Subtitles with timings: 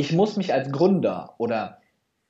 [0.00, 1.78] ich muss mich als Gründer oder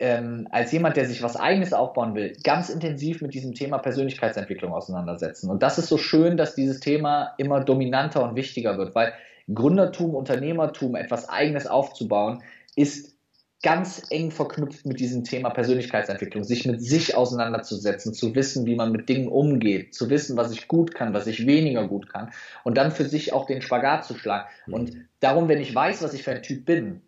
[0.01, 4.73] ähm, als jemand, der sich was Eigenes aufbauen will, ganz intensiv mit diesem Thema Persönlichkeitsentwicklung
[4.73, 5.49] auseinandersetzen.
[5.49, 9.13] Und das ist so schön, dass dieses Thema immer dominanter und wichtiger wird, weil
[9.55, 12.43] Gründertum, Unternehmertum, etwas Eigenes aufzubauen,
[12.75, 13.15] ist
[13.63, 18.91] ganz eng verknüpft mit diesem Thema Persönlichkeitsentwicklung, sich mit sich auseinanderzusetzen, zu wissen, wie man
[18.91, 22.33] mit Dingen umgeht, zu wissen, was ich gut kann, was ich weniger gut kann
[22.65, 24.49] und dann für sich auch den Spagat zu schlagen.
[24.67, 24.75] Mhm.
[24.75, 27.03] Und darum, wenn ich weiß, was ich für ein Typ bin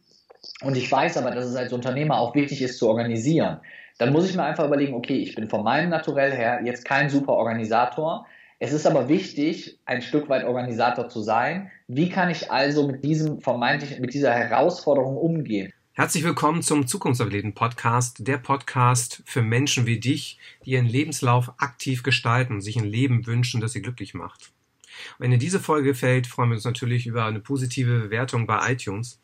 [0.63, 3.61] und ich weiß aber, dass es als Unternehmer auch wichtig ist zu organisieren,
[3.99, 7.11] dann muss ich mir einfach überlegen, okay, ich bin von meinem Naturell her jetzt kein
[7.11, 8.27] super Organisator,
[8.65, 11.73] es ist aber wichtig, ein Stück weit Organisator zu sein.
[11.89, 15.73] Wie kann ich also mit diesem vermeintlich, mit dieser Herausforderung umgehen?
[15.95, 22.05] Herzlich willkommen zum Zukunftsathleten Podcast, der Podcast für Menschen wie dich, die ihren Lebenslauf aktiv
[22.05, 24.53] gestalten und sich ein Leben wünschen, das sie glücklich macht.
[25.19, 29.19] wenn dir diese Folge gefällt, freuen wir uns natürlich über eine positive Bewertung bei iTunes.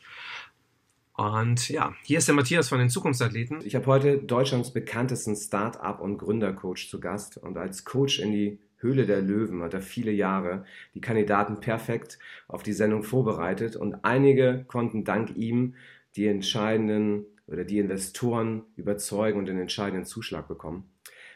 [1.18, 3.58] Und ja, hier ist der Matthias von den Zukunftsathleten.
[3.64, 8.60] Ich habe heute Deutschlands bekanntesten Start-up und Gründercoach zu Gast und als Coach in die
[8.76, 14.04] Höhle der Löwen hat er viele Jahre die Kandidaten perfekt auf die Sendung vorbereitet und
[14.04, 15.74] einige konnten dank ihm
[16.14, 20.88] die entscheidenden oder die Investoren überzeugen und den entscheidenden Zuschlag bekommen.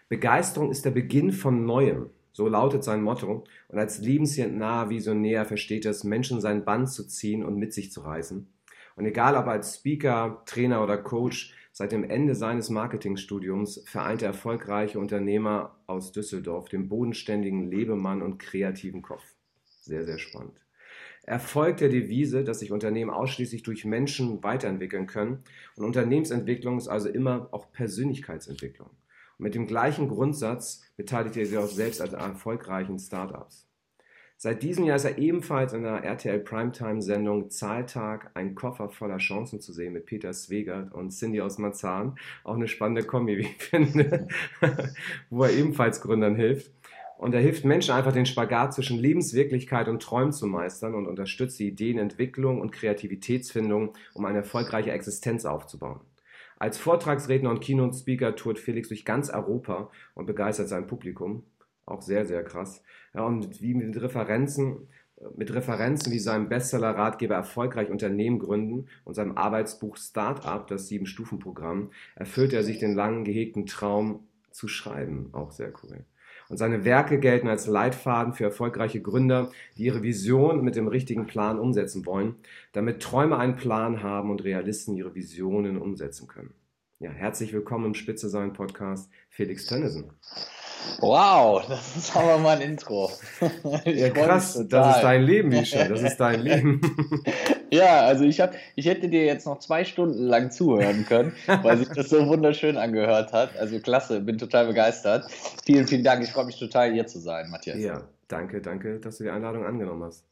[0.09, 2.11] Begeisterung ist der Beginn von Neuem.
[2.31, 3.43] So lautet sein Motto.
[3.67, 8.03] Und als liebensnaher Visionär versteht es, Menschen sein Band zu ziehen und mit sich zu
[8.03, 8.47] reißen.
[8.97, 14.29] Und egal ob als Speaker, Trainer oder Coach, seit dem Ende seines Marketingstudiums vereint er
[14.29, 19.25] erfolgreiche Unternehmer aus Düsseldorf, den bodenständigen Lebemann und kreativen Kopf.
[19.81, 20.63] Sehr, sehr spannend.
[21.25, 25.45] Er folgt der Devise, dass sich Unternehmen ausschließlich durch Menschen weiterentwickeln können.
[25.77, 28.91] Und Unternehmensentwicklung ist also immer auch Persönlichkeitsentwicklung.
[29.39, 33.69] Und mit dem gleichen Grundsatz beteiligt er sich auch selbst an erfolgreichen Startups.
[34.45, 39.61] Seit diesem Jahr ist er ebenfalls in der RTL Primetime-Sendung Zahltag ein Koffer voller Chancen
[39.61, 42.17] zu sehen mit Peter Swegert und Cindy aus Marzahn.
[42.43, 44.27] Auch eine spannende Kombi, wie ich finde,
[45.31, 46.73] wo er ebenfalls Gründern hilft.
[47.19, 51.61] Und er hilft Menschen einfach den Spagat zwischen Lebenswirklichkeit und Träumen zu meistern und unterstützt
[51.61, 56.01] die Ideenentwicklung und Kreativitätsfindung, um eine erfolgreiche Existenz aufzubauen.
[56.59, 61.45] Als Vortragsredner und Keynote-Speaker tourt Felix durch ganz Europa und begeistert sein Publikum.
[61.93, 62.83] Auch sehr, sehr krass.
[63.15, 64.89] Ja, und wie mit Referenzen,
[65.37, 72.55] mit Referenzen wie seinem Bestseller-Ratgeber Erfolgreich Unternehmen gründen und seinem Arbeitsbuch Startup, das Sieben-Stufen-Programm, erfüllt
[72.55, 75.29] er sich den langen gehegten Traum zu schreiben.
[75.33, 76.07] Auch sehr cool.
[76.49, 81.27] Und seine Werke gelten als Leitfaden für erfolgreiche Gründer, die ihre Vision mit dem richtigen
[81.27, 82.37] Plan umsetzen wollen,
[82.73, 86.55] damit Träume einen Plan haben und Realisten ihre Visionen umsetzen können.
[87.01, 90.11] Ja, herzlich willkommen im Spitze sein Podcast, Felix Tönnissen.
[91.01, 93.11] Wow, das ist aber mal ein Intro.
[93.85, 96.81] ja, krass, das ist dein Leben, Misha, das ist dein Leben.
[97.71, 101.79] ja, also ich, hab, ich hätte dir jetzt noch zwei Stunden lang zuhören können, weil
[101.79, 103.57] sich das so wunderschön angehört hat.
[103.59, 105.27] Also klasse, bin total begeistert.
[105.65, 107.79] Vielen, vielen Dank, ich freue mich total, hier zu sein, Matthias.
[107.79, 110.25] Ja, danke, danke, dass du die Einladung angenommen hast.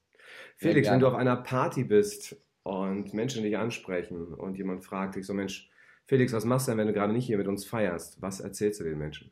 [0.57, 5.27] Felix, wenn du auf einer Party bist und Menschen dich ansprechen und jemand fragt dich
[5.27, 5.71] so, Mensch,
[6.07, 8.21] Felix, was machst du denn, wenn du gerade nicht hier mit uns feierst?
[8.21, 9.31] Was erzählst du den Menschen?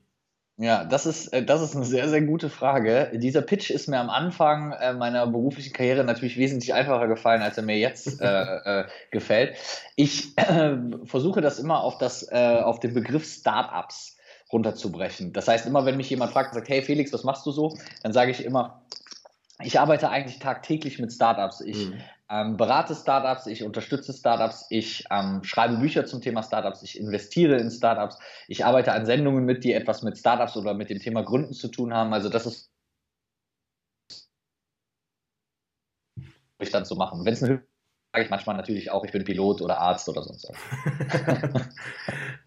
[0.61, 3.13] Ja, das ist, äh, das ist eine sehr, sehr gute Frage.
[3.15, 7.57] Dieser Pitch ist mir am Anfang äh, meiner beruflichen Karriere natürlich wesentlich einfacher gefallen, als
[7.57, 9.57] er mir jetzt äh, äh, gefällt.
[9.95, 14.17] Ich äh, versuche das immer auf, das, äh, auf den Begriff Startups
[14.53, 15.33] runterzubrechen.
[15.33, 17.77] Das heißt, immer wenn mich jemand fragt und sagt, hey Felix, was machst du so?
[18.03, 18.83] Dann sage ich immer,
[19.63, 21.61] ich arbeite eigentlich tagtäglich mit Startups.
[21.61, 22.01] Ich mhm.
[22.31, 27.57] Ähm, berate Startups, ich unterstütze Startups, ich ähm, schreibe Bücher zum Thema Startups, ich investiere
[27.57, 28.19] in Startups,
[28.49, 31.69] ich arbeite an Sendungen mit, die etwas mit Startups oder mit dem Thema Gründen zu
[31.69, 32.13] tun haben.
[32.13, 32.71] Also das ist
[36.61, 37.25] ich dann zu machen.
[37.25, 37.63] Wenn es eine
[38.13, 41.69] sage ich manchmal natürlich auch, ich bin Pilot oder Arzt oder sonst was.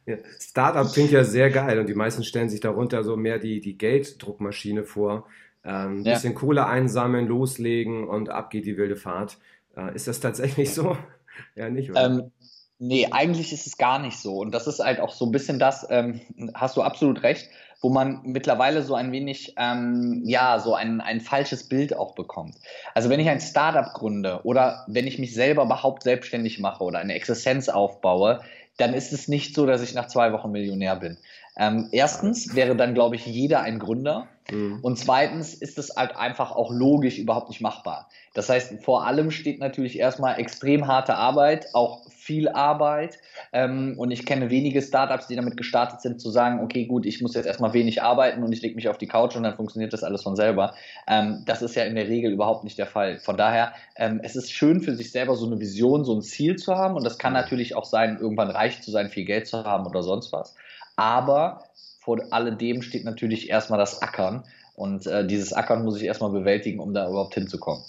[0.06, 3.62] ja, Startup klingt ja sehr geil und die meisten stellen sich darunter so mehr die,
[3.62, 5.28] die Gelddruckmaschine vor.
[5.64, 6.14] Ähm, ja.
[6.14, 9.38] Bisschen Kohle einsammeln, loslegen und ab geht die wilde Fahrt.
[9.76, 10.98] Äh, ist das tatsächlich so?
[11.56, 12.06] ja, nicht, oder?
[12.06, 12.32] Ähm,
[12.80, 14.40] nee, eigentlich ist es gar nicht so.
[14.40, 16.22] Und das ist halt auch so ein bisschen das, ähm,
[16.54, 17.50] hast du absolut recht,
[17.82, 22.56] wo man mittlerweile so ein wenig, ähm, ja, so ein, ein falsches Bild auch bekommt.
[22.94, 27.00] Also wenn ich ein Startup gründe oder wenn ich mich selber überhaupt selbstständig mache oder
[27.00, 28.42] eine Existenz aufbaue,
[28.78, 31.18] dann ist es nicht so, dass ich nach zwei Wochen Millionär bin.
[31.58, 34.28] Ähm, erstens wäre dann, glaube ich, jeder ein Gründer.
[34.50, 34.80] Mhm.
[34.82, 38.10] Und zweitens ist es halt einfach auch logisch überhaupt nicht machbar.
[38.34, 43.20] Das heißt, vor allem steht natürlich erstmal extrem harte Arbeit, auch viel Arbeit.
[43.52, 47.22] Ähm, und ich kenne wenige Startups, die damit gestartet sind, zu sagen, okay, gut, ich
[47.22, 49.92] muss jetzt erstmal wenig arbeiten und ich lege mich auf die Couch und dann funktioniert
[49.92, 50.74] das alles von selber.
[51.08, 53.20] Ähm, das ist ja in der Regel überhaupt nicht der Fall.
[53.20, 56.56] Von daher, ähm, es ist schön für sich selber so eine Vision, so ein Ziel
[56.56, 56.96] zu haben.
[56.96, 60.04] Und das kann natürlich auch sein, irgendwann reich zu sein, viel Geld zu haben oder
[60.04, 60.56] sonst was.
[60.96, 61.64] Aber
[62.02, 64.44] vor alledem steht natürlich erstmal das Ackern.
[64.74, 67.84] Und äh, dieses Ackern muss ich erstmal bewältigen, um da überhaupt hinzukommen.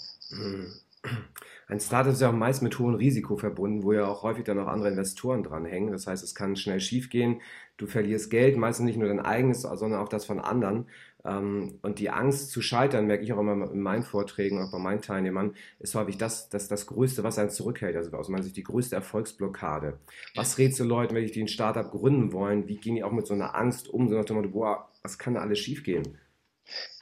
[1.67, 4.59] Ein Startup ist ja auch meist mit hohem Risiko verbunden, wo ja auch häufig dann
[4.59, 5.91] auch andere Investoren dranhängen.
[5.91, 7.41] Das heißt, es kann schnell schiefgehen.
[7.77, 10.87] Du verlierst Geld, meistens nicht nur dein eigenes, sondern auch das von anderen.
[11.25, 14.77] Ähm, und die Angst zu scheitern, merke ich auch immer in meinen Vorträgen, auch bei
[14.77, 17.95] meinen Teilnehmern, ist häufig das, das, das Größte, was einen zurückhält.
[17.95, 19.99] Also aus meiner Sicht die größte Erfolgsblockade.
[20.35, 22.67] Was rätst du Leuten, wenn die ein Startup gründen wollen?
[22.67, 25.17] Wie gehen die auch mit so einer Angst um, so nach dem Motto, boah, was
[25.17, 26.17] kann da alles schiefgehen?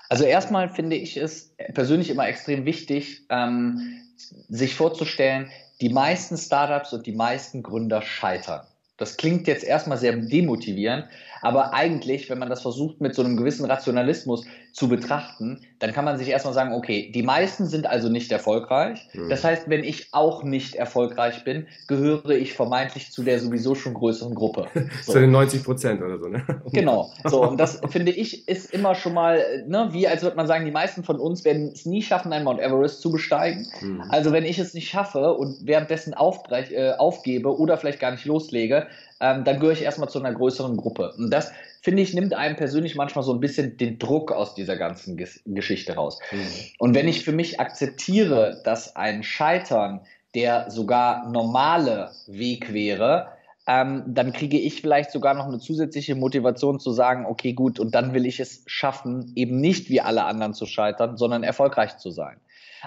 [0.10, 4.02] Also erstmal finde ich es persönlich immer extrem wichtig, ähm,
[4.50, 8.68] sich vorzustellen, die meisten Startups und die meisten Gründer scheitern.
[8.98, 11.08] Das klingt jetzt erstmal sehr demotivierend,
[11.42, 16.06] aber eigentlich, wenn man das versucht mit so einem gewissen Rationalismus zu betrachten, dann kann
[16.06, 19.08] man sich erstmal sagen, okay, die meisten sind also nicht erfolgreich.
[19.14, 19.30] Mhm.
[19.30, 23.94] Das heißt, wenn ich auch nicht erfolgreich bin, gehöre ich vermeintlich zu der sowieso schon
[23.94, 24.68] größeren Gruppe.
[25.04, 25.14] So.
[25.14, 26.44] zu den 90 Prozent oder so, ne?
[26.74, 27.12] Genau.
[27.26, 30.66] So, und das finde ich ist immer schon mal, ne, wie als würde man sagen,
[30.66, 33.68] die meisten von uns werden es nie schaffen, einen Mount Everest zu besteigen.
[33.82, 34.02] Mhm.
[34.10, 38.26] Also wenn ich es nicht schaffe und währenddessen aufbrech, äh, aufgebe oder vielleicht gar nicht
[38.26, 38.88] loslege,
[39.22, 41.14] ähm, dann gehöre ich erstmal zu einer größeren Gruppe.
[41.18, 41.52] Und das,
[41.82, 45.42] finde ich, nimmt einem persönlich manchmal so ein bisschen den Druck aus dieser ganzen Ges
[45.46, 46.20] Geschichte raus.
[46.32, 46.48] Mhm.
[46.80, 50.02] Und wenn ich für mich akzeptiere, dass ein Scheitern
[50.34, 53.28] der sogar normale Weg wäre,
[53.68, 57.94] ähm, dann kriege ich vielleicht sogar noch eine zusätzliche Motivation zu sagen, okay, gut, und
[57.94, 62.10] dann will ich es schaffen, eben nicht wie alle anderen zu scheitern, sondern erfolgreich zu
[62.10, 62.38] sein.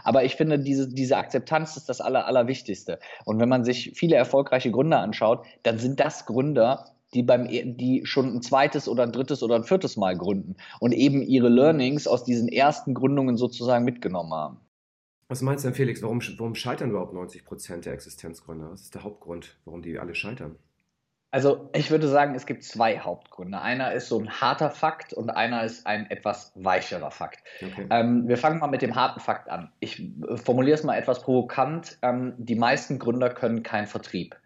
[0.02, 2.99] Aber ich finde, diese, diese Akzeptanz ist das Aller, Allerwichtigste.
[3.25, 8.02] Und wenn man sich viele erfolgreiche Gründer anschaut, dann sind das Gründer, die beim, die
[8.05, 12.06] schon ein zweites oder ein drittes oder ein viertes Mal gründen und eben ihre Learnings
[12.06, 14.61] aus diesen ersten Gründungen sozusagen mitgenommen haben.
[15.29, 16.02] Was meinst du denn, Felix?
[16.02, 18.70] Warum, warum scheitern überhaupt 90 Prozent der Existenzgründer?
[18.73, 20.56] Was ist der Hauptgrund, warum die alle scheitern?
[21.34, 23.60] Also ich würde sagen, es gibt zwei Hauptgründe.
[23.60, 27.40] Einer ist so ein harter Fakt und einer ist ein etwas weicherer Fakt.
[27.60, 27.88] Okay.
[27.90, 29.72] Ähm, wir fangen mal mit dem harten Fakt an.
[29.81, 30.00] Ich
[30.36, 31.98] formuliere es mal etwas provokant.
[32.02, 34.36] Ähm, die meisten Gründer können keinen Vertrieb.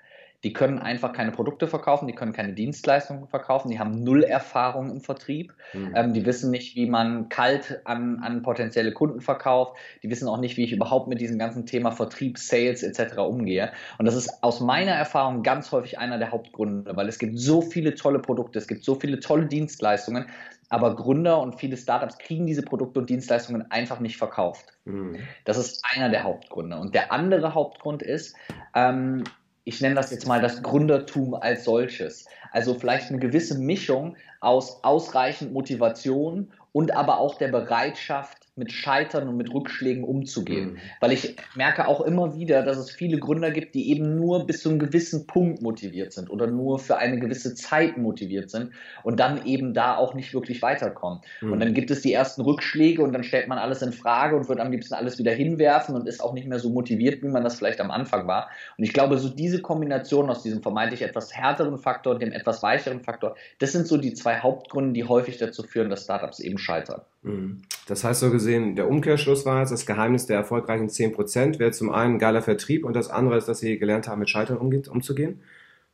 [0.44, 4.90] Die können einfach keine Produkte verkaufen, die können keine Dienstleistungen verkaufen, die haben null Erfahrung
[4.90, 5.52] im Vertrieb.
[5.72, 5.92] Mhm.
[5.96, 9.76] Ähm, die wissen nicht, wie man kalt an, an potenzielle Kunden verkauft.
[10.04, 13.18] Die wissen auch nicht, wie ich überhaupt mit diesem ganzen Thema Vertrieb, Sales etc.
[13.18, 13.72] umgehe.
[13.98, 17.60] Und das ist aus meiner Erfahrung ganz häufig einer der Hauptgründe, weil es gibt so
[17.60, 20.26] viele tolle Produkte, es gibt so viele tolle Dienstleistungen,
[20.68, 24.66] aber Gründer und viele Startups kriegen diese Produkte und Dienstleistungen einfach nicht verkauft.
[24.84, 25.18] Mhm.
[25.44, 26.76] Das ist einer der Hauptgründe.
[26.78, 28.36] Und der andere Hauptgrund ist,
[28.74, 29.24] ähm,
[29.68, 32.24] ich nenne das jetzt mal das Gründertum als solches.
[32.52, 39.28] Also vielleicht eine gewisse Mischung aus ausreichend Motivation und aber auch der Bereitschaft, mit Scheitern
[39.28, 40.72] und mit Rückschlägen umzugehen.
[40.72, 40.78] Mhm.
[41.00, 44.62] Weil ich merke auch immer wieder, dass es viele Gründer gibt, die eben nur bis
[44.62, 48.72] zu einem gewissen Punkt motiviert sind oder nur für eine gewisse Zeit motiviert sind
[49.02, 51.20] und dann eben da auch nicht wirklich weiterkommen.
[51.40, 51.52] Mhm.
[51.52, 54.48] Und dann gibt es die ersten Rückschläge und dann stellt man alles in Frage und
[54.48, 57.44] wird am liebsten alles wieder hinwerfen und ist auch nicht mehr so motiviert, wie man
[57.44, 58.48] das vielleicht am Anfang war.
[58.76, 62.62] Und ich glaube, so diese Kombination aus diesem vermeintlich etwas härteren Faktor und dem etwas
[62.62, 66.58] weicheren Faktor, das sind so die zwei Hauptgründe, die häufig dazu führen, dass Startups eben
[66.58, 67.02] scheitern.
[67.22, 67.62] Mhm.
[67.86, 71.90] Das heißt so gesehen, der Umkehrschluss war jetzt, das Geheimnis der erfolgreichen 10% wäre zum
[71.90, 75.40] einen geiler Vertrieb und das andere ist, dass sie gelernt haben, mit Scheitern umzugehen.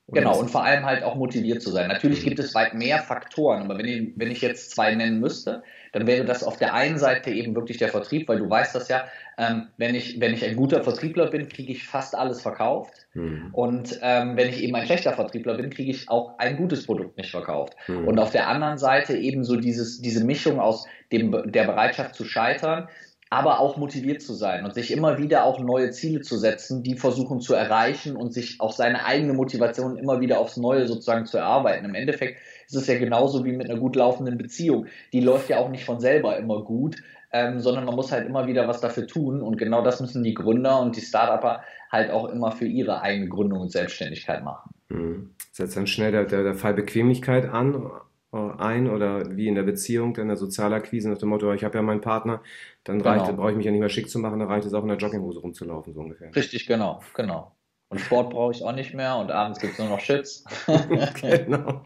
[0.06, 1.88] Oder genau, und vor allem halt auch motiviert zu sein.
[1.88, 2.28] Natürlich mhm.
[2.30, 5.62] gibt es weit mehr Faktoren, aber wenn ich, wenn ich jetzt zwei nennen müsste,
[5.94, 8.88] dann wäre das auf der einen Seite eben wirklich der Vertrieb, weil du weißt das
[8.88, 9.04] ja,
[9.38, 13.06] ähm, wenn, ich, wenn ich ein guter Vertriebler bin, kriege ich fast alles verkauft.
[13.14, 13.50] Mhm.
[13.52, 17.16] Und ähm, wenn ich eben ein schlechter Vertriebler bin, kriege ich auch ein gutes Produkt
[17.16, 17.74] nicht verkauft.
[17.86, 18.08] Mhm.
[18.08, 22.24] Und auf der anderen Seite eben so dieses, diese Mischung aus dem, der Bereitschaft zu
[22.24, 22.88] scheitern,
[23.30, 26.96] aber auch motiviert zu sein und sich immer wieder auch neue Ziele zu setzen, die
[26.96, 31.38] versuchen zu erreichen und sich auch seine eigene Motivation immer wieder aufs Neue sozusagen zu
[31.38, 31.84] erarbeiten.
[31.84, 34.86] Im Endeffekt ist es ja genauso wie mit einer gut laufenden Beziehung.
[35.12, 36.96] Die läuft ja auch nicht von selber immer gut,
[37.32, 40.34] ähm, sondern man muss halt immer wieder was dafür tun und genau das müssen die
[40.34, 44.70] Gründer und die Startupper halt auch immer für ihre eigene Gründung und Selbstständigkeit machen.
[44.88, 45.30] Mhm.
[45.52, 47.90] Setzt dann schnell der, der, der Fall Bequemlichkeit an
[48.32, 51.76] äh, ein oder wie in der Beziehung, dann der Sozialakquise nach dem Motto, ich habe
[51.76, 52.40] ja meinen Partner,
[52.84, 53.10] dann genau.
[53.10, 54.88] reicht, brauche ich mich ja nicht mehr schick zu machen, dann reicht es auch in
[54.88, 56.34] der Jogginghose rumzulaufen, so ungefähr.
[56.34, 57.52] Richtig, genau, genau.
[57.94, 60.42] Und Sport brauche ich auch nicht mehr und abends gibt es nur noch Shits.
[61.20, 61.84] genau.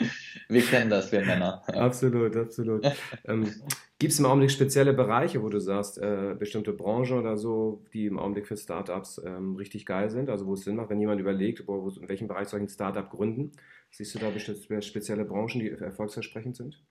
[0.48, 1.62] Wir kennen das, wir Männer.
[1.66, 2.90] Absolut, absolut.
[3.26, 3.52] Ähm,
[3.98, 8.06] gibt es im Augenblick spezielle Bereiche, wo du sagst, äh, bestimmte Branchen oder so, die
[8.06, 10.30] im Augenblick für Startups ähm, richtig geil sind?
[10.30, 12.70] Also wo es Sinn macht, wenn jemand überlegt, wo, in welchem Bereich soll ich ein
[12.70, 13.52] Startup gründen?
[13.90, 16.82] Siehst du da spezielle Branchen, die erfolgsversprechend sind?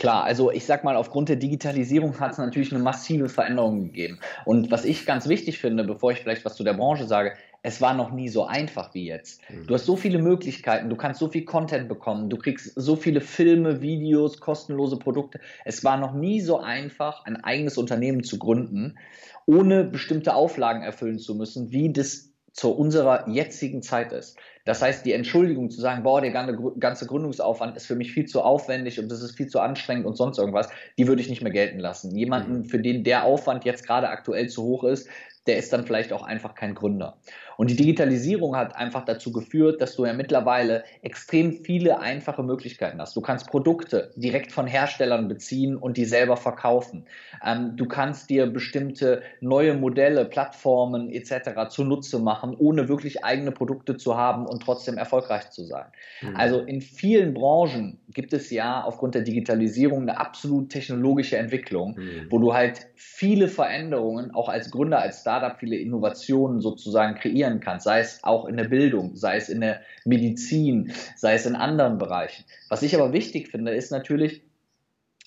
[0.00, 4.18] Klar, also ich sag mal, aufgrund der Digitalisierung hat es natürlich eine massive Veränderung gegeben.
[4.46, 7.80] Und was ich ganz wichtig finde, bevor ich vielleicht was zu der Branche sage, es
[7.80, 9.42] war noch nie so einfach wie jetzt.
[9.50, 9.66] Mhm.
[9.66, 13.20] Du hast so viele Möglichkeiten, du kannst so viel Content bekommen, du kriegst so viele
[13.20, 15.40] Filme, Videos, kostenlose Produkte.
[15.64, 18.98] Es war noch nie so einfach, ein eigenes Unternehmen zu gründen,
[19.46, 24.36] ohne bestimmte Auflagen erfüllen zu müssen, wie das zu unserer jetzigen Zeit ist.
[24.64, 28.42] Das heißt, die Entschuldigung zu sagen, boah, der ganze Gründungsaufwand ist für mich viel zu
[28.42, 31.52] aufwendig und das ist viel zu anstrengend und sonst irgendwas, die würde ich nicht mehr
[31.52, 32.14] gelten lassen.
[32.14, 32.64] Jemanden, mhm.
[32.64, 35.08] für den der Aufwand jetzt gerade aktuell zu hoch ist,
[35.46, 37.16] der ist dann vielleicht auch einfach kein Gründer.
[37.60, 42.98] Und die Digitalisierung hat einfach dazu geführt, dass du ja mittlerweile extrem viele einfache Möglichkeiten
[42.98, 43.14] hast.
[43.14, 47.04] Du kannst Produkte direkt von Herstellern beziehen und die selber verkaufen.
[47.44, 51.68] Ähm, du kannst dir bestimmte neue Modelle, Plattformen etc.
[51.68, 55.84] zunutze machen, ohne wirklich eigene Produkte zu haben und trotzdem erfolgreich zu sein.
[56.22, 56.36] Mhm.
[56.36, 62.26] Also in vielen Branchen gibt es ja aufgrund der Digitalisierung eine absolut technologische Entwicklung, mhm.
[62.30, 67.60] wo du halt viele Veränderungen auch als Gründer, als Startup, viele Innovationen sozusagen kreieren optimieren
[67.60, 71.56] kannst, sei es auch in der Bildung, sei es in der Medizin, sei es in
[71.56, 72.44] anderen Bereichen.
[72.68, 74.42] Was ich aber wichtig finde, ist natürlich,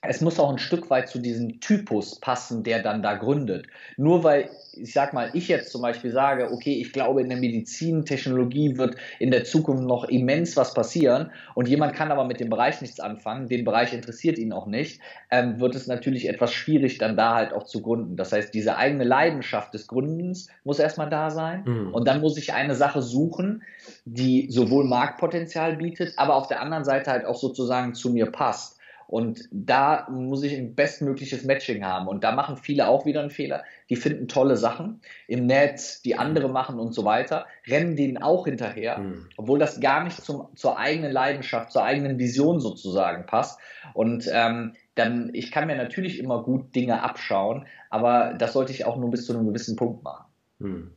[0.06, 3.68] es muss auch ein Stück weit zu diesem Typus passen, der dann da gründet.
[3.96, 7.38] Nur weil, ich sag mal, ich jetzt zum Beispiel sage, okay, ich glaube, in der
[7.38, 12.50] Medizintechnologie wird in der Zukunft noch immens was passieren und jemand kann aber mit dem
[12.50, 15.00] Bereich nichts anfangen, den Bereich interessiert ihn auch nicht,
[15.32, 18.18] ähm, wird es natürlich etwas schwierig, dann da halt auch zu gründen.
[18.18, 21.94] Das heißt, diese eigene Leidenschaft des Gründens muss erstmal da sein mhm.
[21.94, 23.64] und dann muss ich eine Sache suchen,
[24.04, 28.80] die sowohl Marktpotenzial bietet, aber auf der anderen Seite halt auch sozusagen zu mir passt.
[29.08, 32.08] Und da muss ich ein bestmögliches Matching haben.
[32.08, 33.64] Und da machen viele auch wieder einen Fehler.
[33.90, 38.46] Die finden tolle Sachen im Netz, die andere machen und so weiter, rennen denen auch
[38.46, 39.28] hinterher, mhm.
[39.38, 43.60] obwohl das gar nicht zum, zur eigenen Leidenschaft, zur eigenen Vision sozusagen passt.
[43.94, 48.86] Und ähm, dann, ich kann mir natürlich immer gut Dinge abschauen, aber das sollte ich
[48.86, 50.26] auch nur bis zu einem gewissen Punkt machen.
[50.60, 50.92] Mhm.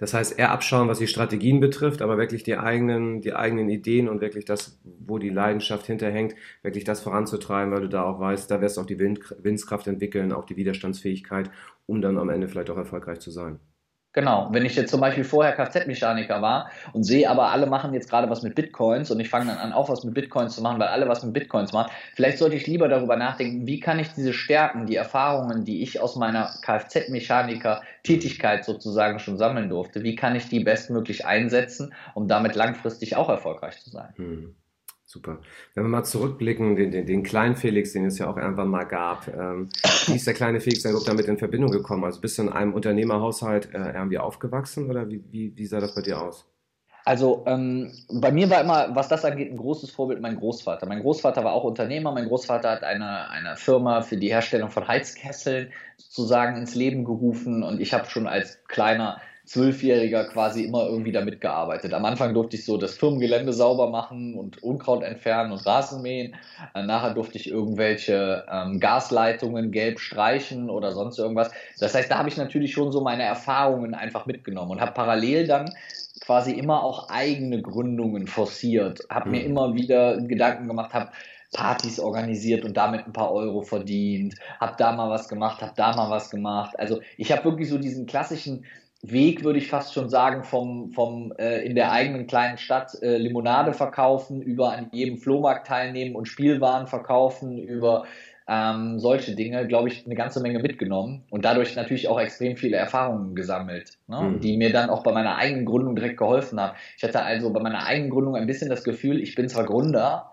[0.00, 4.08] Das heißt, eher abschauen, was die Strategien betrifft, aber wirklich die eigenen, die eigenen Ideen
[4.08, 8.50] und wirklich das, wo die Leidenschaft hinterhängt, wirklich das voranzutreiben, weil du da auch weißt,
[8.50, 11.50] da wirst du auch die Windskraft entwickeln, auch die Widerstandsfähigkeit,
[11.84, 13.60] um dann am Ende vielleicht auch erfolgreich zu sein.
[14.12, 18.10] Genau, wenn ich jetzt zum Beispiel vorher Kfz-Mechaniker war und sehe aber, alle machen jetzt
[18.10, 20.80] gerade was mit Bitcoins und ich fange dann an, auch was mit Bitcoins zu machen,
[20.80, 24.08] weil alle was mit Bitcoins machen, vielleicht sollte ich lieber darüber nachdenken, wie kann ich
[24.08, 30.34] diese Stärken, die Erfahrungen, die ich aus meiner Kfz-Mechaniker-Tätigkeit sozusagen schon sammeln durfte, wie kann
[30.34, 34.12] ich die bestmöglich einsetzen, um damit langfristig auch erfolgreich zu sein.
[34.16, 34.56] Hm.
[35.10, 35.40] Super.
[35.74, 38.84] Wenn wir mal zurückblicken, den, den, den kleinen Felix, den es ja auch irgendwann mal
[38.84, 39.68] gab, ähm,
[40.06, 42.04] wie ist der kleine Felix überhaupt damit in Verbindung gekommen?
[42.04, 45.96] Also bist du in einem Unternehmerhaushalt äh, irgendwie aufgewachsen oder wie, wie, wie sah das
[45.96, 46.46] bei dir aus?
[47.04, 47.90] Also ähm,
[48.20, 50.86] bei mir war immer, was das angeht, ein großes Vorbild mein Großvater.
[50.86, 52.12] Mein Großvater war auch Unternehmer.
[52.12, 57.64] Mein Großvater hat eine, eine Firma für die Herstellung von Heizkesseln sozusagen ins Leben gerufen
[57.64, 61.92] und ich habe schon als kleiner Zwölfjähriger quasi immer irgendwie damit gearbeitet.
[61.92, 66.36] Am Anfang durfte ich so das Firmengelände sauber machen und Unkraut entfernen und Rasen mähen.
[66.72, 71.50] Äh, nachher durfte ich irgendwelche ähm, Gasleitungen gelb streichen oder sonst irgendwas.
[71.80, 75.48] Das heißt, da habe ich natürlich schon so meine Erfahrungen einfach mitgenommen und habe parallel
[75.48, 75.74] dann
[76.20, 79.00] quasi immer auch eigene Gründungen forciert.
[79.10, 79.32] Habe mhm.
[79.32, 81.10] mir immer wieder Gedanken gemacht, habe
[81.52, 85.96] Partys organisiert und damit ein paar Euro verdient, habe da mal was gemacht, habe da
[85.96, 86.78] mal was gemacht.
[86.78, 88.64] Also ich habe wirklich so diesen klassischen
[89.02, 93.16] Weg, würde ich fast schon sagen, vom, vom äh, in der eigenen kleinen Stadt äh,
[93.16, 98.04] Limonade verkaufen, über an jedem Flohmarkt teilnehmen und Spielwaren verkaufen, über
[98.46, 102.76] ähm, solche Dinge, glaube ich, eine ganze Menge mitgenommen und dadurch natürlich auch extrem viele
[102.76, 104.40] Erfahrungen gesammelt, ne, mhm.
[104.40, 106.76] die mir dann auch bei meiner eigenen Gründung direkt geholfen haben.
[106.96, 110.32] Ich hatte also bei meiner eigenen Gründung ein bisschen das Gefühl, ich bin zwar Gründer,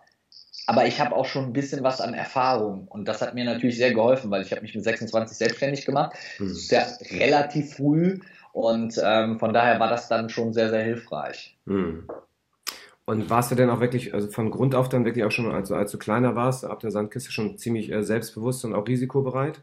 [0.66, 3.78] aber ich habe auch schon ein bisschen was an Erfahrung und das hat mir natürlich
[3.78, 6.18] sehr geholfen, weil ich habe mich mit 26 selbstständig gemacht.
[6.40, 6.48] Mhm.
[6.48, 6.86] Das ist ja
[7.20, 8.20] relativ früh
[8.58, 11.56] und ähm, von daher war das dann schon sehr, sehr hilfreich.
[11.68, 12.08] Hm.
[13.06, 15.76] Und warst du denn auch wirklich, also von Grund auf dann wirklich auch schon, also
[15.76, 19.62] als du kleiner warst, ab der Sandkiste schon ziemlich äh, selbstbewusst und auch risikobereit?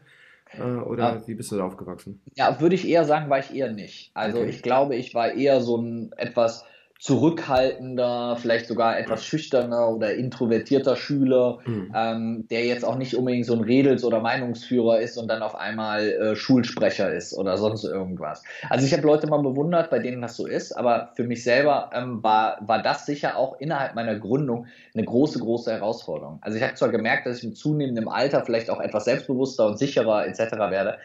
[0.53, 1.27] Äh, oder ja.
[1.27, 2.21] wie bist du da aufgewachsen?
[2.35, 4.11] Ja, würde ich eher sagen, war ich eher nicht.
[4.13, 4.49] Also okay.
[4.49, 6.63] ich glaube, ich war eher so ein etwas
[6.97, 11.91] zurückhaltender, vielleicht sogar etwas schüchterner oder introvertierter Schüler, mhm.
[11.93, 15.55] ähm, der jetzt auch nicht unbedingt so ein Redels- oder Meinungsführer ist und dann auf
[15.55, 18.43] einmal äh, Schulsprecher ist oder sonst irgendwas.
[18.69, 21.89] Also ich habe Leute mal bewundert, bei denen das so ist, aber für mich selber
[21.93, 26.39] ähm, war, war das sicher auch innerhalb meiner Gründung eine große, große Herausforderung.
[26.41, 29.77] Also ich habe zwar gemerkt, dass ich mit zunehmendem Alter vielleicht auch etwas selbstbewusster und
[29.77, 30.39] sicherer etc.
[30.71, 30.97] werde,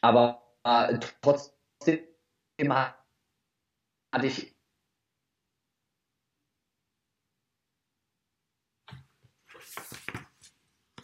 [0.00, 1.98] aber äh, trotzdem
[4.12, 4.53] hatte ich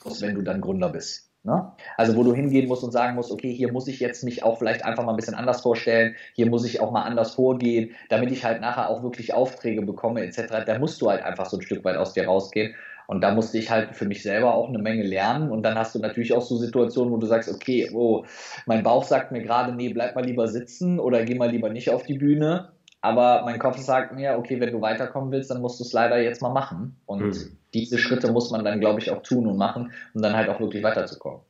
[0.05, 1.31] wenn du dann Gründer bist.
[1.43, 1.73] Ne?
[1.97, 4.59] Also wo du hingehen musst und sagen musst, okay, hier muss ich jetzt mich auch
[4.59, 8.31] vielleicht einfach mal ein bisschen anders vorstellen, hier muss ich auch mal anders vorgehen, damit
[8.31, 10.65] ich halt nachher auch wirklich Aufträge bekomme etc.
[10.67, 12.75] Da musst du halt einfach so ein Stück weit aus dir rausgehen.
[13.07, 15.51] Und da musste ich halt für mich selber auch eine Menge lernen.
[15.51, 18.25] Und dann hast du natürlich auch so Situationen, wo du sagst, okay, oh,
[18.67, 21.91] mein Bauch sagt mir gerade, nee, bleib mal lieber sitzen oder geh mal lieber nicht
[21.91, 22.71] auf die Bühne.
[23.03, 26.21] Aber mein Kopf sagt mir, okay, wenn du weiterkommen willst, dann musst du es leider
[26.21, 26.97] jetzt mal machen.
[27.07, 27.57] Und mhm.
[27.73, 30.61] diese Schritte muss man dann, glaube ich, auch tun und machen, um dann halt auch
[30.61, 31.41] wirklich weiterzukommen.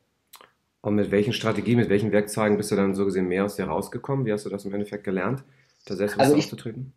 [0.81, 3.65] Und mit welchen Strategien, mit welchen Werkzeugen bist du dann so gesehen mehr aus dir
[3.65, 4.25] rausgekommen?
[4.25, 5.43] Wie hast du das im Endeffekt gelernt,
[5.85, 6.93] da selbst also aufzutreten?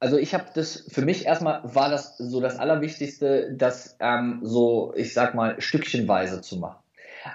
[0.00, 4.92] Also ich habe das, für mich erstmal war das so das Allerwichtigste, das ähm, so,
[4.96, 6.82] ich sag mal, stückchenweise zu machen.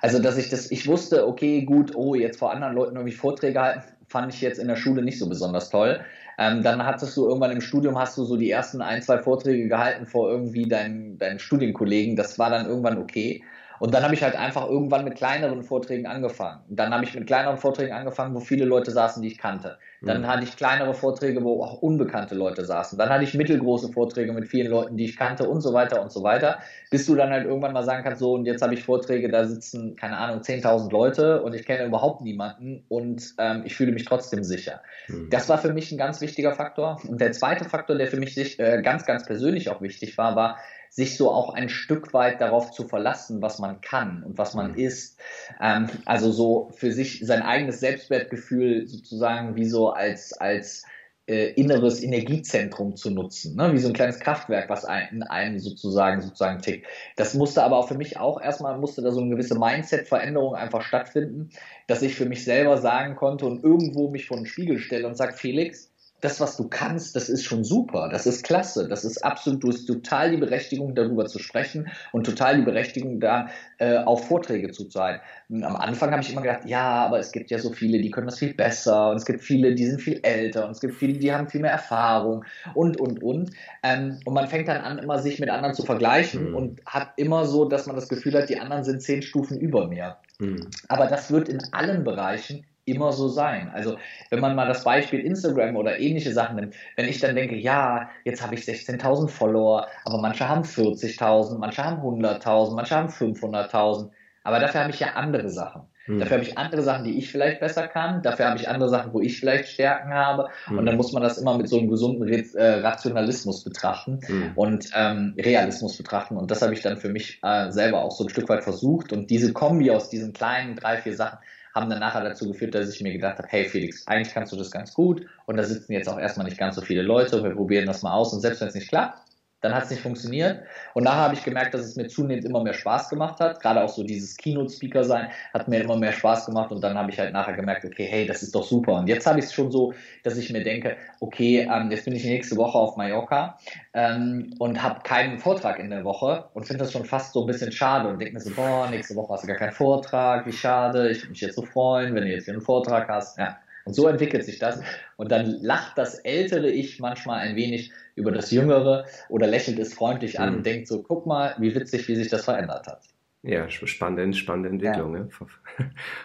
[0.01, 3.61] Also dass ich das, ich wusste, okay, gut, oh, jetzt vor anderen Leuten irgendwie Vorträge
[3.61, 6.01] halten, fand ich jetzt in der Schule nicht so besonders toll.
[6.37, 9.67] Ähm, dann hattest du irgendwann im Studium, hast du so die ersten ein, zwei Vorträge
[9.67, 12.15] gehalten vor irgendwie deinen, deinen Studienkollegen.
[12.15, 13.43] Das war dann irgendwann okay.
[13.79, 16.61] Und dann habe ich halt einfach irgendwann mit kleineren Vorträgen angefangen.
[16.69, 19.77] Dann habe ich mit kleineren Vorträgen angefangen, wo viele Leute saßen, die ich kannte.
[20.01, 20.27] Dann mhm.
[20.27, 22.97] hatte ich kleinere Vorträge, wo auch unbekannte Leute saßen.
[22.99, 26.11] Dann hatte ich mittelgroße Vorträge mit vielen Leuten, die ich kannte und so weiter und
[26.11, 26.59] so weiter.
[26.91, 29.45] Bis du dann halt irgendwann mal sagen kannst, so und jetzt habe ich Vorträge, da
[29.45, 34.05] sitzen, keine Ahnung, 10.000 Leute und ich kenne überhaupt niemanden und ähm, ich fühle mich
[34.05, 34.81] trotzdem sicher.
[35.07, 35.29] Mhm.
[35.31, 36.99] Das war für mich ein ganz wichtiger Faktor.
[37.07, 40.35] Und der zweite Faktor, der für mich sich, äh, ganz, ganz persönlich auch wichtig war,
[40.35, 40.57] war,
[40.97, 44.71] sich so auch ein Stück weit darauf zu verlassen, was man kann und was man
[44.71, 44.79] mhm.
[44.79, 45.19] ist.
[45.61, 50.85] Ähm, also so für sich sein eigenes Selbstwertgefühl sozusagen wie so als, als
[51.27, 53.73] äh, inneres Energiezentrum zu nutzen, ne?
[53.73, 56.87] wie so ein kleines Kraftwerk, was ein, in einem sozusagen sozusagen tickt.
[57.15, 60.81] Das musste aber auch für mich auch erstmal musste da so eine gewisse Mindset-Veränderung einfach
[60.81, 61.51] stattfinden,
[61.85, 65.15] dass ich für mich selber sagen konnte und irgendwo mich vor den Spiegel stelle und
[65.15, 65.86] sage, Felix,
[66.21, 69.67] das, was du kannst, das ist schon super, das ist klasse, das ist absolut, du
[69.67, 74.71] hast total die Berechtigung, darüber zu sprechen und total die Berechtigung, da äh, auf Vorträge
[74.71, 75.19] zu sein.
[75.51, 78.27] Am Anfang habe ich immer gedacht, ja, aber es gibt ja so viele, die können
[78.27, 81.19] das viel besser und es gibt viele, die sind viel älter und es gibt viele,
[81.19, 83.51] die haben viel mehr Erfahrung und, und, und.
[83.83, 86.55] Ähm, und man fängt dann an, immer sich mit anderen zu vergleichen mhm.
[86.55, 89.87] und hat immer so, dass man das Gefühl hat, die anderen sind zehn Stufen über
[89.87, 90.17] mir.
[90.39, 90.67] Mhm.
[90.87, 93.69] Aber das wird in allen Bereichen immer so sein.
[93.73, 93.97] Also
[94.29, 98.09] wenn man mal das Beispiel Instagram oder ähnliche Sachen nimmt, wenn ich dann denke, ja,
[98.23, 104.09] jetzt habe ich 16.000 Follower, aber manche haben 40.000, manche haben 100.000, manche haben 500.000,
[104.43, 105.83] aber dafür habe ich ja andere Sachen.
[106.05, 106.19] Hm.
[106.19, 108.21] Dafür habe ich andere Sachen, die ich vielleicht besser kann.
[108.21, 110.47] Dafür habe ich andere Sachen, wo ich vielleicht Stärken habe.
[110.65, 110.77] Hm.
[110.77, 114.51] Und dann muss man das immer mit so einem gesunden äh, Rationalismus betrachten hm.
[114.55, 116.37] und ähm, Realismus betrachten.
[116.37, 119.11] Und das habe ich dann für mich äh, selber auch so ein Stück weit versucht.
[119.11, 121.39] Und diese Kombi aus diesen kleinen drei, vier Sachen
[121.77, 124.57] haben dann nachher dazu geführt, dass ich mir gedacht habe, hey Felix, eigentlich kannst du
[124.57, 125.25] das ganz gut.
[125.45, 128.13] Und da sitzen jetzt auch erstmal nicht ganz so viele Leute, wir probieren das mal
[128.13, 128.33] aus.
[128.33, 129.26] Und selbst wenn es nicht klappt,
[129.61, 130.61] dann hat es nicht funktioniert.
[130.93, 133.59] Und nachher habe ich gemerkt, dass es mir zunehmend immer mehr Spaß gemacht hat.
[133.59, 136.71] Gerade auch so dieses Keynote-Speaker sein hat mir immer mehr Spaß gemacht.
[136.71, 138.93] Und dann habe ich halt nachher gemerkt, okay, hey, das ist doch super.
[138.93, 139.93] Und jetzt habe ich es schon so,
[140.23, 143.57] dass ich mir denke, okay, ähm, jetzt bin ich nächste Woche auf Mallorca
[143.93, 147.47] ähm, und habe keinen Vortrag in der Woche und finde das schon fast so ein
[147.47, 150.53] bisschen schade und denke mir so, boah, nächste Woche hast du gar keinen Vortrag, wie
[150.53, 151.09] schade.
[151.09, 153.37] Ich würde mich jetzt so freuen, wenn du jetzt hier einen Vortrag hast.
[153.39, 153.57] Ja.
[153.87, 154.81] Und so entwickelt sich das.
[155.15, 159.93] Und dann lacht das ältere Ich manchmal ein wenig über das jüngere oder lächelt es
[159.93, 160.55] freundlich an mhm.
[160.57, 163.01] und denkt so, guck mal, wie witzig, wie sich das verändert hat.
[163.43, 165.13] Ja, spannende, spannende Entwicklung.
[165.13, 165.21] Ja.
[165.21, 165.29] Ne?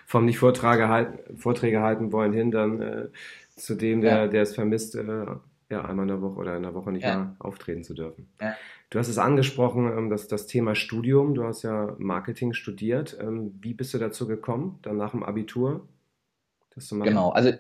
[0.06, 3.08] Vom nicht Vorträge halten, Vorträge halten wollen hin dann äh,
[3.54, 4.26] zu dem, der, ja.
[4.26, 5.26] der es vermisst, äh,
[5.70, 7.16] ja, einmal in der Woche oder in der Woche nicht ja.
[7.16, 8.28] mehr auftreten zu dürfen.
[8.90, 11.34] Du hast es angesprochen, ähm, das, das Thema Studium.
[11.34, 13.16] Du hast ja Marketing studiert.
[13.20, 15.86] Ähm, wie bist du dazu gekommen, dann nach dem Abitur?
[16.74, 17.08] Das zu machen?
[17.08, 17.52] Genau, also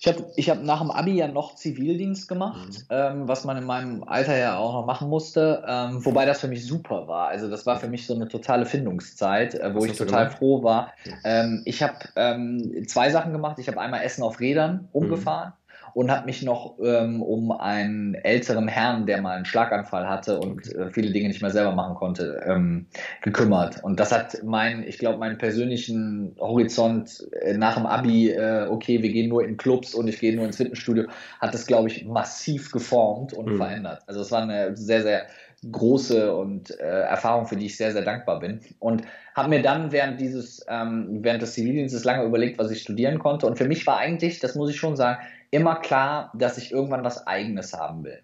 [0.00, 2.86] ich habe ich hab nach dem Abi ja noch Zivildienst gemacht, mhm.
[2.90, 6.48] ähm, was man in meinem Alter ja auch noch machen musste, ähm, wobei das für
[6.48, 7.28] mich super war.
[7.28, 10.38] Also das war für mich so eine totale Findungszeit, äh, wo was ich total gemacht?
[10.38, 10.92] froh war.
[11.24, 13.58] Ähm, ich habe ähm, zwei Sachen gemacht.
[13.58, 15.50] Ich habe einmal Essen auf Rädern umgefahren.
[15.50, 15.63] Mhm
[15.94, 20.74] und habe mich noch ähm, um einen älteren Herrn, der mal einen Schlaganfall hatte und
[20.74, 22.86] äh, viele Dinge nicht mehr selber machen konnte, ähm,
[23.22, 23.82] gekümmert.
[23.82, 29.02] Und das hat mein, ich glaube, meinen persönlichen Horizont äh, nach dem Abi, äh, okay,
[29.02, 31.04] wir gehen nur in Clubs und ich gehe nur ins Fitnessstudio,
[31.40, 33.56] hat das, glaube ich, massiv geformt und mhm.
[33.56, 34.02] verändert.
[34.06, 35.26] Also es war eine sehr, sehr
[35.70, 38.60] große und äh, Erfahrung, für die ich sehr, sehr dankbar bin.
[38.78, 39.02] Und
[39.34, 43.46] habe mir dann während dieses, ähm, während des Zivildienstes lange überlegt, was ich studieren konnte.
[43.46, 47.04] Und für mich war eigentlich, das muss ich schon sagen, immer klar, dass ich irgendwann
[47.04, 48.20] was Eigenes haben will.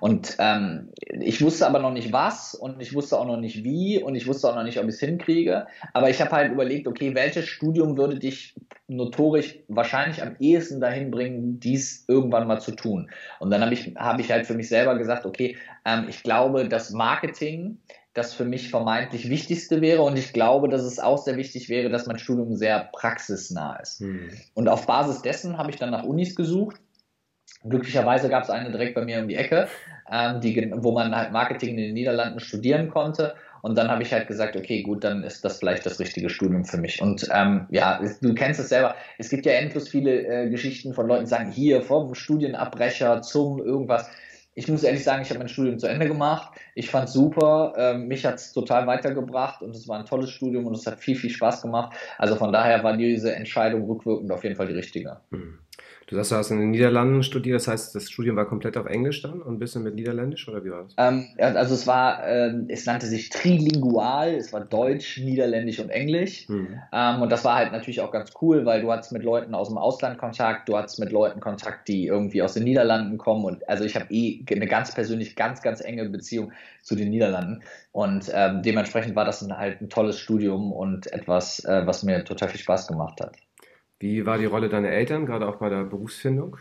[0.00, 4.02] Und ähm, ich wusste aber noch nicht was und ich wusste auch noch nicht wie
[4.02, 5.66] und ich wusste auch noch nicht, ob ich es hinkriege.
[5.92, 8.54] Aber ich habe halt überlegt, okay, welches Studium würde dich
[8.86, 13.10] notorisch wahrscheinlich am ehesten dahin bringen, dies irgendwann mal zu tun.
[13.40, 16.68] Und dann habe ich, hab ich halt für mich selber gesagt, okay, ähm, ich glaube,
[16.68, 17.78] dass Marketing
[18.14, 21.90] das für mich vermeintlich Wichtigste wäre und ich glaube, dass es auch sehr wichtig wäre,
[21.90, 24.00] dass mein Studium sehr praxisnah ist.
[24.00, 24.30] Hm.
[24.54, 26.80] Und auf Basis dessen habe ich dann nach Unis gesucht.
[27.68, 29.68] Glücklicherweise gab es eine direkt bei mir um die Ecke,
[30.10, 33.34] ähm, die, wo man halt Marketing in den Niederlanden studieren konnte.
[33.62, 36.66] Und dann habe ich halt gesagt, okay, gut, dann ist das vielleicht das richtige Studium
[36.66, 37.00] für mich.
[37.00, 38.94] Und ähm, ja, du kennst es selber.
[39.16, 43.64] Es gibt ja endlos viele äh, Geschichten von Leuten, die sagen, hier vom Studienabbrecher zum
[43.64, 44.10] irgendwas
[44.54, 46.56] ich muss ehrlich sagen, ich habe mein Studium zu Ende gemacht.
[46.74, 47.74] Ich fand super.
[47.76, 51.00] Ähm, mich hat es total weitergebracht und es war ein tolles Studium und es hat
[51.00, 51.96] viel, viel Spaß gemacht.
[52.18, 55.16] Also von daher war diese Entscheidung rückwirkend auf jeden Fall die richtige.
[55.30, 55.58] Mhm.
[56.06, 58.86] Du sagst, du hast in den Niederlanden studiert, das heißt, das Studium war komplett auf
[58.86, 60.94] Englisch dann und ein bisschen mit Niederländisch oder wie war das?
[60.98, 66.48] Ähm, also es war, äh, es nannte sich trilingual, es war Deutsch, Niederländisch und Englisch.
[66.48, 66.80] Mhm.
[66.92, 69.68] Ähm, und das war halt natürlich auch ganz cool, weil du hattest mit Leuten aus
[69.68, 73.44] dem Ausland Kontakt, du hattest mit Leuten Kontakt, die irgendwie aus den Niederlanden kommen.
[73.44, 77.62] Und also ich habe eh eine ganz persönlich ganz, ganz enge Beziehung zu den Niederlanden.
[77.92, 82.24] Und ähm, dementsprechend war das ein, halt ein tolles Studium und etwas, äh, was mir
[82.24, 83.36] total viel Spaß gemacht hat.
[83.98, 86.58] Wie war die Rolle deiner Eltern, gerade auch bei der Berufsfindung?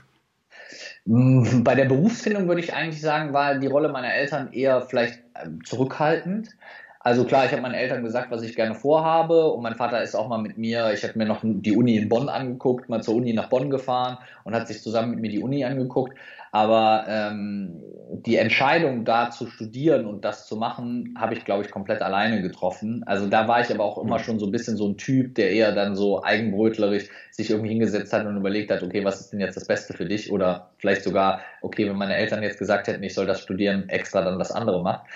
[1.05, 5.19] Mm, bei der Berufsfindung würde ich eigentlich sagen, war die Rolle meiner Eltern eher vielleicht
[5.43, 6.55] ähm, zurückhaltend.
[6.99, 10.15] Also klar, ich habe meinen Eltern gesagt, was ich gerne vorhabe und mein Vater ist
[10.15, 13.15] auch mal mit mir, ich habe mir noch die Uni in Bonn angeguckt, mal zur
[13.15, 16.17] Uni nach Bonn gefahren und hat sich zusammen mit mir die Uni angeguckt.
[16.53, 17.81] Aber ähm,
[18.25, 22.43] die Entscheidung, da zu studieren und das zu machen, habe ich, glaube ich, komplett alleine
[22.43, 23.03] getroffen.
[23.07, 24.23] Also da war ich aber auch immer mhm.
[24.23, 28.13] schon so ein bisschen so ein Typ, der eher dann so eigenbrötlerisch sich irgendwie hingesetzt
[28.13, 30.31] hat und überlegt hat, okay, was ist denn jetzt das Beste für dich?
[30.31, 34.21] Oder vielleicht sogar, okay, wenn meine Eltern jetzt gesagt hätten, ich soll das studieren, extra
[34.21, 35.07] dann das andere macht.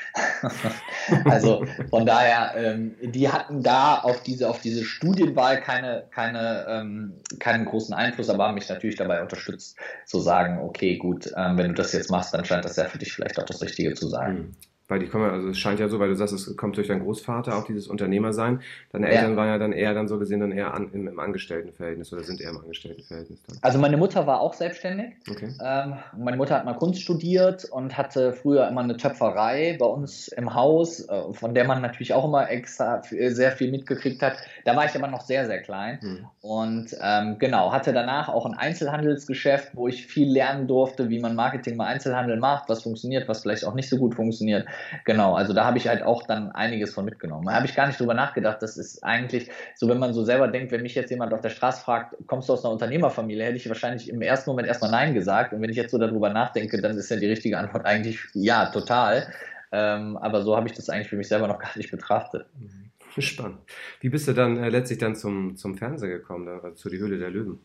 [1.25, 7.13] also von daher, ähm, die hatten da auf diese, auf diese Studienwahl keine, keine, ähm,
[7.37, 11.69] keinen großen Einfluss, aber haben mich natürlich dabei unterstützt, zu sagen, okay, gut, ähm, wenn
[11.69, 14.07] du das jetzt machst, dann scheint das ja für dich vielleicht auch das Richtige zu
[14.07, 14.55] sein.
[14.87, 14.93] Mhm.
[14.93, 17.01] Weil die kommen, also es scheint ja so, weil du sagst, es kommt durch deinen
[17.01, 18.61] Großvater auch dieses Unternehmersein.
[18.91, 19.37] Deine Eltern ja.
[19.37, 22.41] waren ja dann eher dann so gesehen dann eher an, im, im, Angestelltenverhältnis oder sind
[22.41, 23.57] eher im Angestelltenverhältnis dann.
[23.61, 25.13] Also meine Mutter war auch selbstständig.
[25.29, 25.53] Okay.
[25.63, 30.29] Ähm, meine Mutter hat mal Kunst studiert und hatte früher immer eine Töpferei bei uns
[30.29, 34.37] im Haus, äh, von der man natürlich auch immer extra sehr viel mitgekriegt hat.
[34.65, 35.99] Da war ich aber noch sehr, sehr klein.
[36.01, 36.25] Hm.
[36.41, 41.35] Und ähm, genau, hatte danach auch ein Einzelhandelsgeschäft, wo ich viel lernen durfte, wie man
[41.35, 44.65] Marketing bei Einzelhandel macht, was funktioniert, was vielleicht auch nicht so gut funktioniert.
[45.05, 47.45] Genau, also da habe ich halt auch dann einiges von mitgenommen.
[47.45, 48.61] Da habe ich gar nicht drüber nachgedacht.
[48.61, 51.49] Das ist eigentlich so, wenn man so selber denkt, wenn mich jetzt jemand auf der
[51.49, 55.13] Straße fragt, kommst du aus einer Unternehmerfamilie, hätte ich wahrscheinlich im ersten Moment erstmal Nein
[55.13, 55.53] gesagt.
[55.53, 58.67] Und wenn ich jetzt so darüber nachdenke, dann ist ja die richtige Antwort eigentlich ja,
[58.67, 59.27] total.
[59.71, 62.45] Ähm, aber so habe ich das eigentlich für mich selber noch gar nicht betrachtet.
[62.57, 62.87] Mhm.
[63.19, 63.57] Spannend.
[63.99, 67.17] Wie bist du dann äh, letztlich dann zum, zum Fernseher gekommen, also zu Die Höhle
[67.17, 67.59] der Löwen?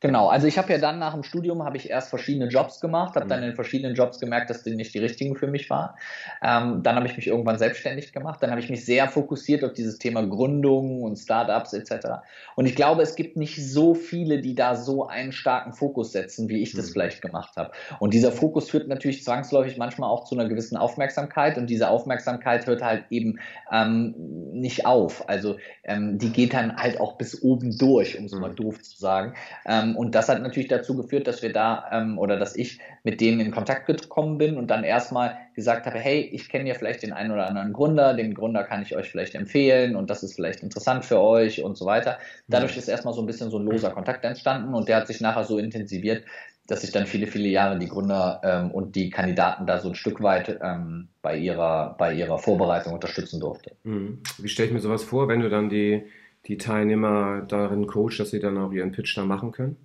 [0.00, 3.16] Genau, also ich habe ja dann nach dem Studium habe ich erst verschiedene Jobs gemacht,
[3.16, 3.28] habe mhm.
[3.28, 5.90] dann in verschiedenen Jobs gemerkt, dass die nicht die richtigen für mich waren.
[6.42, 9.74] Ähm, dann habe ich mich irgendwann selbstständig gemacht, dann habe ich mich sehr fokussiert auf
[9.74, 12.22] dieses Thema Gründung und Startups etc.
[12.56, 16.48] Und ich glaube, es gibt nicht so viele, die da so einen starken Fokus setzen,
[16.48, 16.92] wie ich das mhm.
[16.92, 17.72] vielleicht gemacht habe.
[17.98, 22.66] Und dieser Fokus führt natürlich zwangsläufig manchmal auch zu einer gewissen Aufmerksamkeit und diese Aufmerksamkeit
[22.66, 23.38] hört halt eben
[23.70, 24.14] ähm,
[24.52, 25.28] nicht auf.
[25.28, 28.40] Also ähm, die geht dann halt auch bis oben durch, um es mhm.
[28.40, 29.34] mal doof zu sagen.
[29.66, 32.78] Ähm, ähm, und das hat natürlich dazu geführt, dass wir da ähm, oder dass ich
[33.04, 36.74] mit denen in Kontakt gekommen bin und dann erstmal gesagt habe, hey, ich kenne ja
[36.74, 40.22] vielleicht den einen oder anderen Gründer, den Gründer kann ich euch vielleicht empfehlen und das
[40.22, 42.18] ist vielleicht interessant für euch und so weiter.
[42.48, 45.20] Dadurch ist erstmal so ein bisschen so ein loser Kontakt entstanden und der hat sich
[45.20, 46.24] nachher so intensiviert,
[46.66, 49.96] dass ich dann viele, viele Jahre die Gründer ähm, und die Kandidaten da so ein
[49.96, 53.72] Stück weit ähm, bei, ihrer, bei ihrer Vorbereitung unterstützen durfte.
[53.82, 54.22] Mhm.
[54.38, 56.04] Wie stelle ich mir sowas vor, wenn du dann die
[56.46, 59.76] die Teilnehmer darin coacht, dass sie dann auch ihren Pitch da machen können?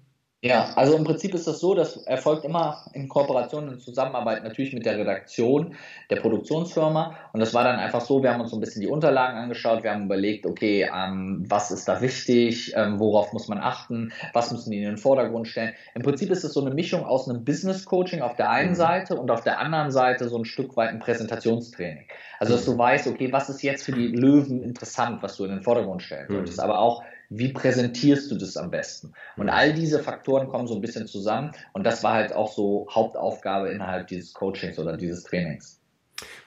[0.42, 4.74] Ja, also im Prinzip ist das so, das erfolgt immer in Kooperation und Zusammenarbeit natürlich
[4.74, 5.76] mit der Redaktion
[6.12, 7.16] der Produktionsfirma.
[7.34, 9.82] Und das war dann einfach so, wir haben uns so ein bisschen die Unterlagen angeschaut,
[9.82, 14.52] wir haben überlegt, okay, ähm, was ist da wichtig, ähm, worauf muss man achten, was
[14.52, 15.74] müssen die in den Vordergrund stellen.
[15.96, 18.76] Im Prinzip ist es so eine Mischung aus einem Business Coaching auf der einen mhm.
[18.76, 22.06] Seite und auf der anderen Seite so ein Stück weit ein Präsentationstraining.
[22.40, 25.50] Also dass du weißt, okay, was ist jetzt für die Löwen interessant, was du in
[25.50, 26.64] den Vordergrund stellen solltest, mhm.
[26.66, 29.14] aber auch wie präsentierst du das am besten?
[29.38, 32.88] Und all diese Faktoren kommen so ein bisschen zusammen und das war halt auch so
[32.90, 35.80] Hauptaufgabe innerhalb dieses Coachings oder dieses Trainings.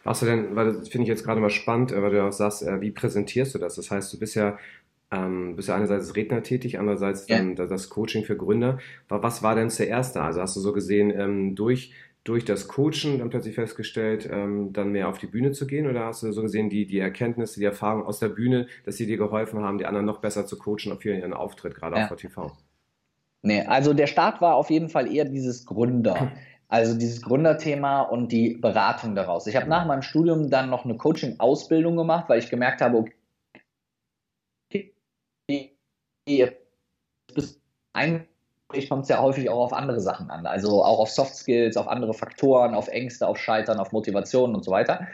[0.05, 2.63] Was du denn, weil das finde ich jetzt gerade mal spannend, weil du auch sagst,
[2.63, 3.75] äh, wie präsentierst du das?
[3.75, 4.59] Das heißt, du bist ja,
[5.11, 7.67] ähm, bist ja einerseits Redner tätig, andererseits dann ja.
[7.67, 8.79] das Coaching für Gründer.
[9.09, 10.25] Was war denn zuerst da?
[10.25, 11.93] Also hast du so gesehen, ähm, durch
[12.29, 15.87] durch das Coachen dann plötzlich festgestellt, ähm, dann mehr auf die Bühne zu gehen?
[15.87, 19.07] Oder hast du so gesehen, die, die Erkenntnisse, die Erfahrungen aus der Bühne, dass sie
[19.07, 22.11] dir geholfen haben, die anderen noch besser zu coachen auf ihren Auftritt, gerade ja.
[22.11, 22.53] auf TV?
[23.41, 26.33] Nee, also der Start war auf jeden Fall eher dieses Gründer.
[26.71, 29.47] Also dieses Gründerthema und die Beratung daraus.
[29.47, 33.07] Ich habe nach meinem Studium dann noch eine Coaching-Ausbildung gemacht, weil ich gemerkt habe,
[34.69, 34.93] okay,
[37.35, 37.59] bis
[37.95, 38.28] ein
[38.89, 40.47] kommt es ja häufig auch auf andere Sachen an.
[40.47, 44.65] Also auch auf Soft Skills, auf andere Faktoren, auf Ängste, auf Scheitern, auf Motivation und
[44.65, 45.07] so weiter.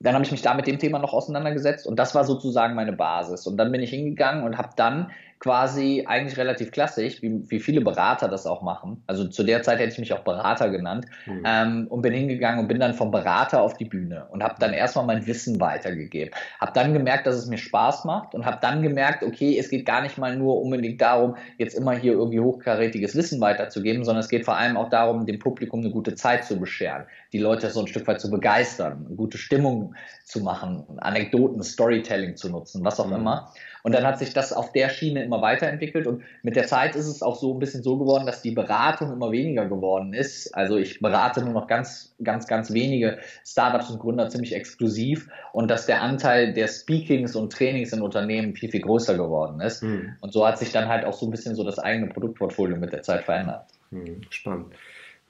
[0.00, 2.92] Dann habe ich mich da mit dem Thema noch auseinandergesetzt und das war sozusagen meine
[2.92, 3.46] Basis.
[3.46, 5.10] Und dann bin ich hingegangen und habe dann
[5.40, 9.02] quasi eigentlich relativ klassisch, wie, wie viele Berater das auch machen.
[9.06, 11.42] Also zu der Zeit hätte ich mich auch Berater genannt mhm.
[11.44, 14.72] ähm, und bin hingegangen und bin dann vom Berater auf die Bühne und habe dann
[14.72, 16.34] erstmal mein Wissen weitergegeben.
[16.60, 19.86] Habe dann gemerkt, dass es mir Spaß macht und habe dann gemerkt, okay, es geht
[19.86, 24.28] gar nicht mal nur unbedingt darum, jetzt immer hier irgendwie hochkarätiges Wissen weiterzugeben, sondern es
[24.28, 27.80] geht vor allem auch darum, dem Publikum eine gute Zeit zu bescheren, die Leute so
[27.80, 32.98] ein Stück weit zu begeistern, eine gute Stimmung zu machen, Anekdoten, Storytelling zu nutzen, was
[32.98, 33.16] auch mhm.
[33.16, 33.52] immer.
[33.82, 37.06] Und dann hat sich das auf der Schiene immer weiterentwickelt und mit der Zeit ist
[37.06, 40.54] es auch so ein bisschen so geworden, dass die Beratung immer weniger geworden ist.
[40.54, 45.70] Also ich berate nur noch ganz, ganz, ganz wenige Startups und Gründer ziemlich exklusiv und
[45.70, 49.82] dass der Anteil der Speakings und Trainings in Unternehmen viel, viel größer geworden ist.
[49.82, 50.14] Mhm.
[50.20, 52.92] Und so hat sich dann halt auch so ein bisschen so das eigene Produktportfolio mit
[52.92, 53.66] der Zeit verändert.
[53.90, 54.74] Mhm, spannend.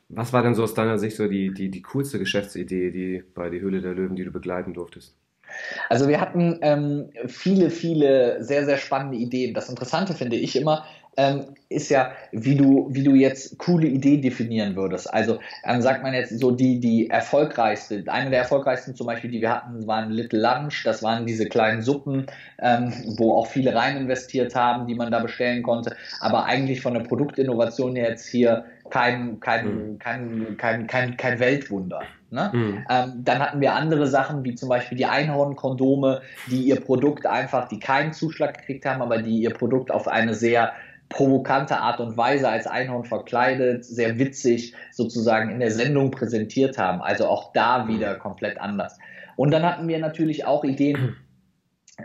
[0.08, 3.50] Was war denn so aus deiner Sicht so die, die, die coolste Geschäftsidee, die bei
[3.50, 5.14] die Höhle der Löwen, die du begleiten durftest?
[5.88, 9.54] Also wir hatten ähm, viele, viele sehr, sehr spannende Ideen.
[9.54, 10.84] Das Interessante finde ich immer,
[11.18, 15.12] ähm, ist ja, wie du, wie du jetzt coole Ideen definieren würdest.
[15.12, 19.40] Also ähm, sagt man jetzt so die, die erfolgreichste, eine der erfolgreichsten zum Beispiel, die
[19.40, 20.84] wir hatten, waren Little Lunch.
[20.84, 22.26] Das waren diese kleinen Suppen,
[22.60, 25.96] ähm, wo auch viele rein investiert haben, die man da bestellen konnte.
[26.20, 29.98] Aber eigentlich von der Produktinnovation jetzt hier kein, kein, mhm.
[29.98, 32.02] kein, kein, kein, kein Weltwunder.
[32.30, 32.50] Ne?
[32.52, 32.84] Mhm.
[32.90, 37.68] Ähm, dann hatten wir andere Sachen, wie zum Beispiel die Einhornkondome, die ihr Produkt einfach,
[37.68, 40.72] die keinen Zuschlag gekriegt haben, aber die ihr Produkt auf eine sehr
[41.08, 47.00] provokante Art und Weise als Einhorn verkleidet, sehr witzig sozusagen in der Sendung präsentiert haben.
[47.00, 48.98] Also auch da wieder komplett anders.
[49.36, 51.16] Und dann hatten wir natürlich auch Ideen,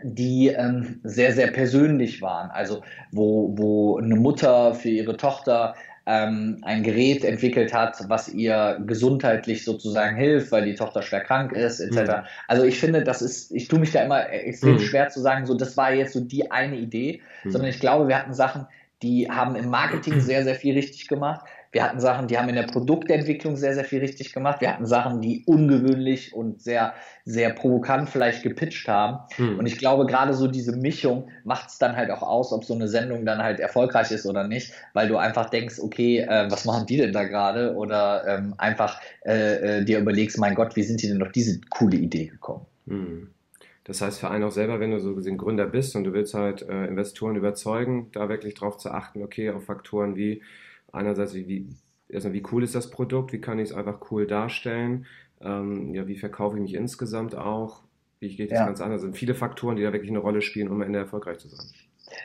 [0.03, 2.49] die ähm, sehr, sehr persönlich waren.
[2.49, 2.81] Also
[3.11, 5.75] wo, wo eine Mutter für ihre Tochter
[6.05, 11.53] ähm, ein Gerät entwickelt hat, was ihr gesundheitlich sozusagen hilft, weil die Tochter schwer krank
[11.53, 11.95] ist, etc.
[11.95, 12.23] Mhm.
[12.47, 14.79] Also ich finde, das ist, ich tue mich da immer extrem mhm.
[14.79, 17.51] schwer zu sagen, so das war jetzt so die eine Idee, mhm.
[17.51, 18.67] sondern ich glaube, wir hatten Sachen,
[19.01, 21.45] die haben im Marketing sehr, sehr viel richtig gemacht.
[21.73, 24.61] Wir hatten Sachen, die haben in der Produktentwicklung sehr, sehr viel richtig gemacht.
[24.61, 26.93] Wir hatten Sachen, die ungewöhnlich und sehr,
[27.25, 29.25] sehr provokant vielleicht gepitcht haben.
[29.37, 29.57] Hm.
[29.57, 32.75] Und ich glaube, gerade so diese Mischung macht es dann halt auch aus, ob so
[32.75, 36.65] eine Sendung dann halt erfolgreich ist oder nicht, weil du einfach denkst, okay, äh, was
[36.65, 37.73] machen die denn da gerade?
[37.73, 41.59] Oder ähm, einfach äh, äh, dir überlegst, mein Gott, wie sind die denn auf diese
[41.71, 42.67] coole Idee gekommen?
[42.87, 43.29] Hm.
[43.85, 46.35] Das heißt für einen auch selber, wenn du so gesehen Gründer bist und du willst
[46.35, 50.43] halt äh, Investoren überzeugen, da wirklich drauf zu achten, okay, auf Faktoren wie
[50.93, 51.67] einerseits, wie,
[52.07, 55.05] erstmal, wie cool ist das Produkt, wie kann ich es einfach cool darstellen,
[55.41, 57.81] ähm, ja, wie verkaufe ich mich insgesamt auch,
[58.19, 58.65] wie geht das ja.
[58.65, 59.01] ganz anders.
[59.01, 61.49] Es sind viele Faktoren, die da wirklich eine Rolle spielen, um am Ende erfolgreich zu
[61.49, 61.65] sein.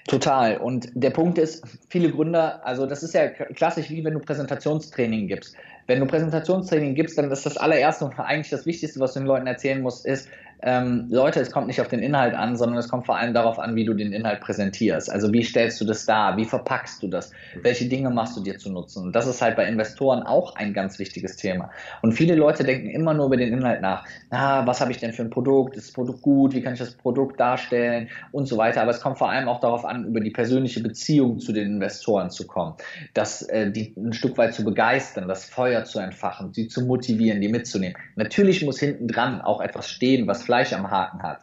[0.07, 0.59] Total.
[0.59, 5.29] Und der Punkt ist, viele Gründer, also das ist ja klassisch wie wenn du Präsentationstraining
[5.29, 5.57] gibst.
[5.87, 9.27] Wenn du Präsentationstraining gibst, dann ist das allererste und eigentlich das Wichtigste, was du den
[9.27, 10.29] Leuten erzählen musst, ist,
[10.63, 13.59] ähm, Leute, es kommt nicht auf den Inhalt an, sondern es kommt vor allem darauf
[13.59, 15.11] an, wie du den Inhalt präsentierst.
[15.11, 16.37] Also wie stellst du das dar?
[16.37, 17.31] Wie verpackst du das?
[17.63, 19.05] Welche Dinge machst du dir zu nutzen?
[19.05, 21.71] Und das ist halt bei Investoren auch ein ganz wichtiges Thema.
[22.03, 24.05] Und viele Leute denken immer nur über den Inhalt nach.
[24.31, 25.77] Ah, was habe ich denn für ein Produkt?
[25.77, 26.55] Ist das Produkt gut?
[26.55, 28.09] Wie kann ich das Produkt darstellen?
[28.33, 28.83] Und so weiter.
[28.83, 32.31] Aber es kommt vor allem auch darauf an, über die persönliche Beziehung zu den Investoren
[32.31, 32.75] zu kommen.
[33.15, 37.41] Das, äh, die ein Stück weit zu begeistern, das Feuer zu entfachen, sie zu motivieren,
[37.41, 37.97] die mitzunehmen.
[38.17, 41.41] Natürlich muss hinten dran auch etwas stehen, was Fleisch am Haken hat.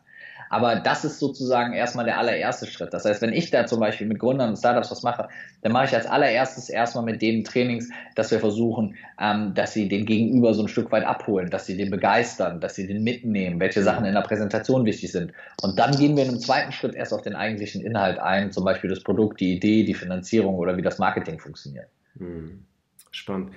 [0.49, 2.91] Aber das ist sozusagen erstmal der allererste Schritt.
[2.91, 5.29] Das heißt, wenn ich da zum Beispiel mit Gründern und Startups was mache,
[5.61, 9.87] dann mache ich als allererstes erstmal mit denen Trainings, dass wir versuchen, ähm, dass sie
[9.87, 13.59] den Gegenüber so ein Stück weit abholen, dass sie den begeistern, dass sie den mitnehmen,
[13.59, 15.33] welche Sachen in der Präsentation wichtig sind.
[15.61, 18.65] Und dann gehen wir in einem zweiten Schritt erst auf den eigentlichen Inhalt ein, zum
[18.65, 21.89] Beispiel das Produkt, die Idee, die Finanzierung oder wie das Marketing funktioniert.
[22.17, 22.65] Hm.
[23.11, 23.51] Spannend.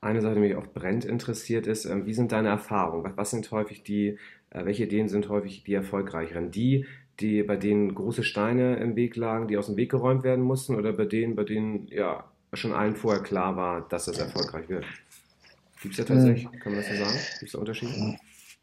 [0.00, 3.12] Eine Sache, die mich auch brennend interessiert, ist, ähm, wie sind deine Erfahrungen?
[3.16, 4.18] Was sind häufig die,
[4.50, 6.52] äh, welche Ideen sind häufig die erfolgreicheren?
[6.52, 6.86] Die,
[7.18, 10.76] die, bei denen große Steine im Weg lagen, die aus dem Weg geräumt werden mussten,
[10.76, 14.84] oder bei denen, bei denen ja schon allen vorher klar war, dass das erfolgreich wird?
[15.82, 16.60] Gibt es ja tatsächlich, hm.
[16.60, 17.18] kann man das so sagen?
[17.40, 18.18] Gibt es da Unterschiede?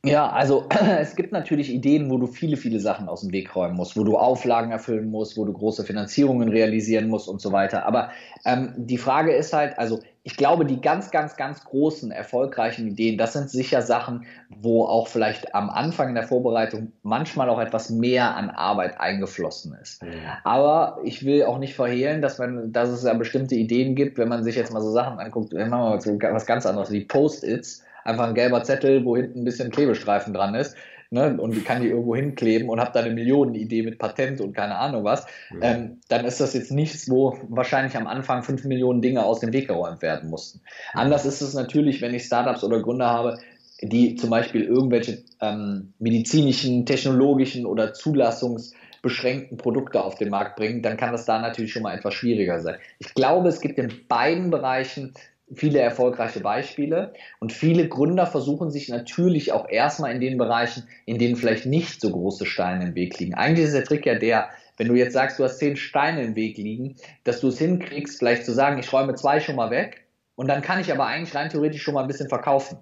[0.05, 0.69] Ja, also
[0.99, 4.03] es gibt natürlich Ideen, wo du viele, viele Sachen aus dem Weg räumen musst, wo
[4.03, 7.85] du Auflagen erfüllen musst, wo du große Finanzierungen realisieren musst und so weiter.
[7.85, 8.11] Aber
[8.45, 13.15] ähm, die Frage ist halt, also ich glaube, die ganz, ganz, ganz großen, erfolgreichen Ideen,
[13.15, 17.91] das sind sicher Sachen, wo auch vielleicht am Anfang in der Vorbereitung manchmal auch etwas
[17.91, 20.01] mehr an Arbeit eingeflossen ist.
[20.01, 20.09] Mhm.
[20.43, 24.27] Aber ich will auch nicht verhehlen, dass, man, dass es ja bestimmte Ideen gibt, wenn
[24.27, 27.05] man sich jetzt mal so Sachen anguckt, wenn man mal so was ganz anderes wie
[27.05, 30.75] Post-its, einfach ein gelber Zettel, wo hinten ein bisschen Klebestreifen dran ist.
[31.15, 34.75] Ne, und kann die irgendwo hinkleben und habe da eine Millionenidee mit Patent und keine
[34.75, 35.59] Ahnung was, mhm.
[35.61, 39.53] ähm, dann ist das jetzt nichts, wo wahrscheinlich am Anfang fünf Millionen Dinge aus dem
[39.53, 40.59] Weg geräumt werden mussten.
[40.59, 40.99] Mhm.
[40.99, 43.37] Anders ist es natürlich, wenn ich Startups oder Gründer habe,
[43.81, 50.97] die zum Beispiel irgendwelche ähm, medizinischen, technologischen oder zulassungsbeschränkten Produkte auf den Markt bringen, dann
[50.97, 52.75] kann das da natürlich schon mal etwas schwieriger sein.
[52.99, 55.13] Ich glaube, es gibt in beiden Bereichen
[55.53, 61.19] viele erfolgreiche Beispiele und viele Gründer versuchen sich natürlich auch erstmal in den Bereichen, in
[61.19, 63.35] denen vielleicht nicht so große Steine im Weg liegen.
[63.35, 66.35] Eigentlich ist der Trick ja der, wenn du jetzt sagst, du hast zehn Steine im
[66.35, 70.05] Weg liegen, dass du es hinkriegst, vielleicht zu sagen, ich räume zwei schon mal weg
[70.35, 72.77] und dann kann ich aber eigentlich rein theoretisch schon mal ein bisschen verkaufen.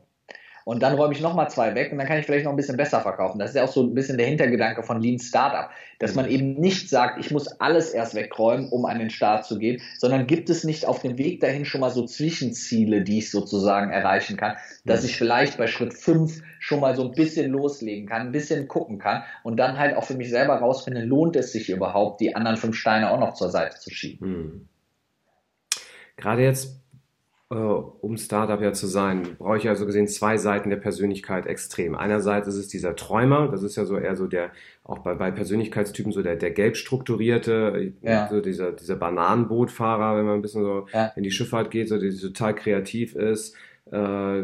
[0.66, 2.78] Und dann räume ich nochmal zwei weg und dann kann ich vielleicht noch ein bisschen
[2.78, 3.40] besser verkaufen.
[3.40, 6.54] Das ist ja auch so ein bisschen der Hintergedanke von Lean Startup, dass man eben
[6.54, 10.50] nicht sagt, ich muss alles erst wegräumen, um an den Start zu gehen, sondern gibt
[10.50, 14.56] es nicht auf dem Weg dahin schon mal so Zwischenziele, die ich sozusagen erreichen kann,
[14.86, 18.68] dass ich vielleicht bei Schritt fünf schon mal so ein bisschen loslegen kann, ein bisschen
[18.68, 22.36] gucken kann und dann halt auch für mich selber rausfinde, lohnt es sich überhaupt, die
[22.36, 24.28] anderen fünf Steine auch noch zur Seite zu schieben.
[24.28, 24.68] Hm.
[26.16, 26.83] Gerade jetzt
[27.50, 31.46] äh, um Startup ja zu sein, brauche ich ja so gesehen zwei Seiten der Persönlichkeit
[31.46, 31.96] extrem.
[31.96, 34.52] Einerseits ist es dieser Träumer, das ist ja so eher so der,
[34.84, 38.28] auch bei, bei Persönlichkeitstypen so der, der gelb strukturierte, ja.
[38.30, 41.12] so dieser, dieser Bananenbootfahrer, wenn man ein bisschen so ja.
[41.16, 43.56] in die Schifffahrt geht, so der total kreativ ist,
[43.92, 44.44] äh,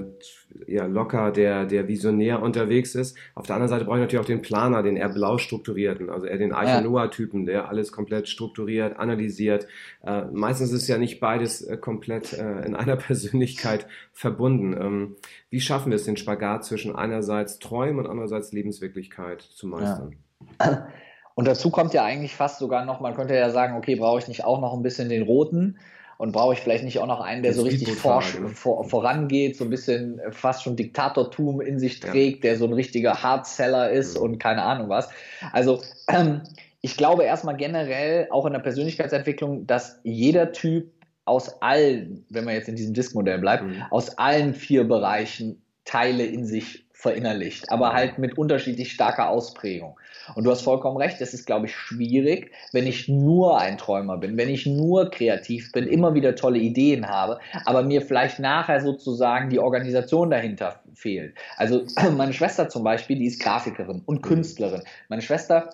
[0.67, 3.17] ja, locker der, der Visionär unterwegs ist.
[3.36, 6.25] Auf der anderen Seite brauche ich natürlich auch den Planer, den eher blau strukturierten, also
[6.25, 9.67] eher den Arche-Noah-Typen, der alles komplett strukturiert, analysiert.
[10.06, 14.73] Äh, meistens ist ja nicht beides äh, komplett äh, in einer Persönlichkeit verbunden.
[14.73, 15.15] Ähm,
[15.49, 20.15] wie schaffen wir es, den Spagat zwischen einerseits Träumen und andererseits Lebenswirklichkeit zu meistern?
[20.60, 20.88] Ja.
[21.36, 24.28] Und dazu kommt ja eigentlich fast sogar noch, man könnte ja sagen, okay, brauche ich
[24.28, 25.78] nicht auch noch ein bisschen den roten?
[26.19, 29.63] Und brauche ich vielleicht nicht auch noch einen, der so richtig forsch, vor, vorangeht, so
[29.63, 32.49] ein bisschen fast schon Diktatortum in sich trägt, ja.
[32.49, 34.23] der so ein richtiger Hardseller ist mhm.
[34.23, 35.08] und keine Ahnung was.
[35.53, 36.41] Also ähm,
[36.82, 40.91] ich glaube erstmal generell auch in der Persönlichkeitsentwicklung, dass jeder Typ
[41.23, 43.82] aus allen, wenn man jetzt in diesem Disk-Modell bleibt, mhm.
[43.89, 49.98] aus allen vier Bereichen Teile in sich verinnerlicht, aber halt mit unterschiedlich starker Ausprägung.
[50.36, 54.18] Und du hast vollkommen recht, es ist, glaube ich, schwierig, wenn ich nur ein Träumer
[54.18, 58.82] bin, wenn ich nur kreativ bin, immer wieder tolle Ideen habe, aber mir vielleicht nachher
[58.82, 61.36] sozusagen die Organisation dahinter fehlt.
[61.56, 61.86] Also
[62.18, 64.84] meine Schwester zum Beispiel, die ist Grafikerin und Künstlerin.
[65.08, 65.70] Meine Schwester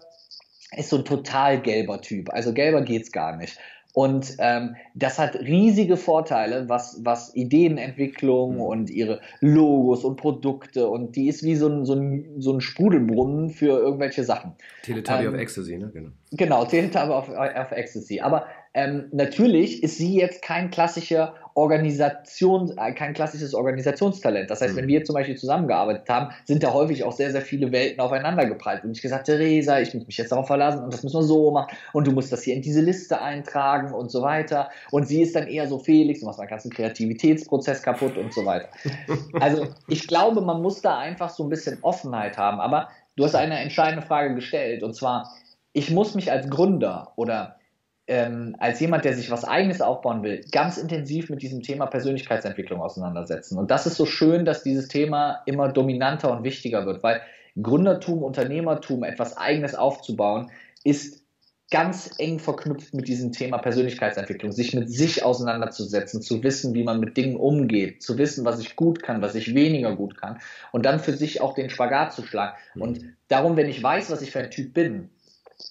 [0.78, 2.32] ist so ein total gelber Typ.
[2.32, 3.58] Also gelber geht's gar nicht.
[3.95, 8.62] Und ähm, das hat riesige Vorteile, was, was Ideenentwicklung mhm.
[8.62, 12.60] und ihre Logos und Produkte und die ist wie so ein, so ein, so ein
[12.60, 14.51] Sprudelbrunnen für irgendwelche Sachen.
[14.84, 15.91] Teletubby ähm, auf Ecstasy, ne?
[15.93, 16.10] Genau.
[16.31, 18.19] Genau, Teletubby auf, auf Ecstasy.
[18.19, 24.50] Aber ähm, natürlich ist sie jetzt kein klassischer Organisation, äh, kein klassisches Organisationstalent.
[24.50, 24.78] Das heißt, mhm.
[24.78, 28.46] wenn wir zum Beispiel zusammengearbeitet haben, sind da häufig auch sehr, sehr viele Welten aufeinander
[28.46, 28.84] geprallt.
[28.84, 31.52] Und ich gesagt, Theresa, ich muss mich jetzt darauf verlassen und das müssen wir so
[31.52, 34.70] machen und du musst das hier in diese Liste eintragen und so weiter.
[34.91, 38.46] Und sie ist dann eher so, Felix, du machst meinen ganzen Kreativitätsprozess kaputt und so
[38.46, 38.68] weiter.
[39.39, 42.60] Also ich glaube, man muss da einfach so ein bisschen Offenheit haben.
[42.60, 45.32] Aber du hast eine entscheidende Frage gestellt und zwar,
[45.74, 47.58] ich muss mich als Gründer oder
[48.08, 52.82] ähm, als jemand, der sich was Eigenes aufbauen will, ganz intensiv mit diesem Thema Persönlichkeitsentwicklung
[52.82, 53.58] auseinandersetzen.
[53.58, 57.22] Und das ist so schön, dass dieses Thema immer dominanter und wichtiger wird, weil
[57.62, 60.52] Gründertum, Unternehmertum, etwas Eigenes aufzubauen,
[60.84, 61.26] ist
[61.72, 67.00] ganz eng verknüpft mit diesem Thema Persönlichkeitsentwicklung, sich mit sich auseinanderzusetzen, zu wissen, wie man
[67.00, 70.38] mit Dingen umgeht, zu wissen, was ich gut kann, was ich weniger gut kann
[70.72, 72.56] und dann für sich auch den Spagat zu schlagen.
[72.76, 72.82] Mhm.
[72.82, 75.10] Und darum, wenn ich weiß, was ich für ein Typ bin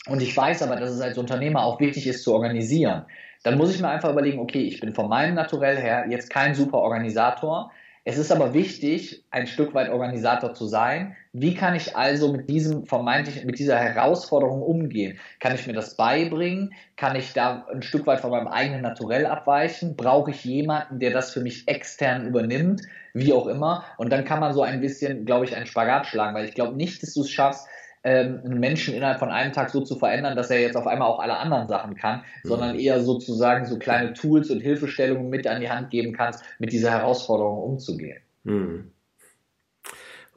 [0.08, 3.04] und ich weiß aber, dass es als Unternehmer auch wichtig ist zu organisieren,
[3.42, 6.54] dann muss ich mir einfach überlegen, okay, ich bin von meinem Naturell her jetzt kein
[6.54, 7.70] super Organisator,
[8.06, 11.16] es ist aber wichtig, ein Stück weit Organisator zu sein.
[11.32, 15.18] Wie kann ich also mit diesem vermeintlich, mit dieser Herausforderung umgehen?
[15.40, 16.74] Kann ich mir das beibringen?
[16.96, 19.96] Kann ich da ein Stück weit von meinem eigenen Naturell abweichen?
[19.96, 22.82] Brauche ich jemanden, der das für mich extern übernimmt?
[23.14, 23.86] Wie auch immer.
[23.96, 26.76] Und dann kann man so ein bisschen, glaube ich, einen Spagat schlagen, weil ich glaube
[26.76, 27.66] nicht, dass du es schaffst,
[28.04, 31.08] ähm, einen Menschen innerhalb von einem Tag so zu verändern, dass er jetzt auf einmal
[31.08, 32.48] auch alle anderen Sachen kann, mhm.
[32.48, 36.72] sondern eher sozusagen so kleine Tools und Hilfestellungen mit an die Hand geben kannst, mit
[36.72, 38.18] dieser Herausforderung umzugehen.
[38.44, 38.90] Mhm.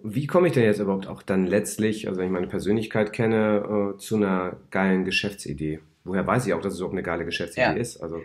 [0.01, 3.93] Wie komme ich denn jetzt überhaupt auch dann letztlich, also wenn ich meine Persönlichkeit kenne,
[3.95, 5.79] äh, zu einer geilen Geschäftsidee?
[6.05, 7.73] Woher weiß ich auch, dass es überhaupt eine geile Geschäftsidee ja.
[7.73, 7.97] ist?
[8.01, 8.21] Also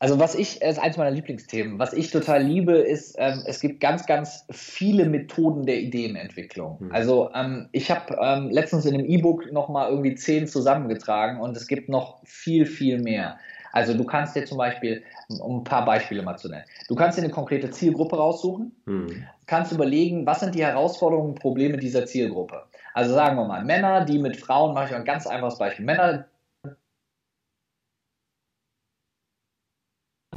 [0.00, 3.80] also was ich, ist eins meiner Lieblingsthemen, was ich total liebe, ist, ähm, es gibt
[3.80, 6.78] ganz, ganz viele Methoden der Ideenentwicklung.
[6.80, 6.92] Mhm.
[6.92, 11.66] Also ähm, ich habe ähm, letztens in einem E-Book nochmal irgendwie zehn zusammengetragen und es
[11.66, 13.38] gibt noch viel, viel mehr.
[13.72, 15.02] Also du kannst dir zum Beispiel,
[15.40, 19.24] um ein paar Beispiele mal zu nennen, du kannst dir eine konkrete Zielgruppe raussuchen, mhm.
[19.46, 22.62] kannst überlegen, was sind die Herausforderungen und Probleme dieser Zielgruppe.
[22.94, 26.26] Also sagen wir mal, Männer, die mit Frauen, mache ich ein ganz einfaches Beispiel, Männer,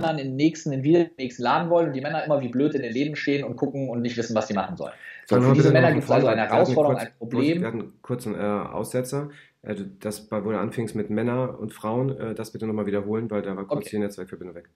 [0.03, 2.73] anderen in den nächsten, in den nächsten Laden wollen und die Männer immer wie blöd
[2.75, 4.93] in den Läden stehen und gucken und nicht wissen, was sie machen sollen.
[5.27, 7.61] So, für diese Männer gibt es also eine Herausforderung, kurz, ein Problem.
[7.61, 9.29] Wir hatten einen kurzen äh, Aussetzer.
[9.61, 13.41] Äh, das, wo du anfingst mit Männer und Frauen, äh, das bitte nochmal wiederholen, weil
[13.41, 13.89] da war kurz okay.
[13.91, 14.69] die Netzwerkverbindung weg.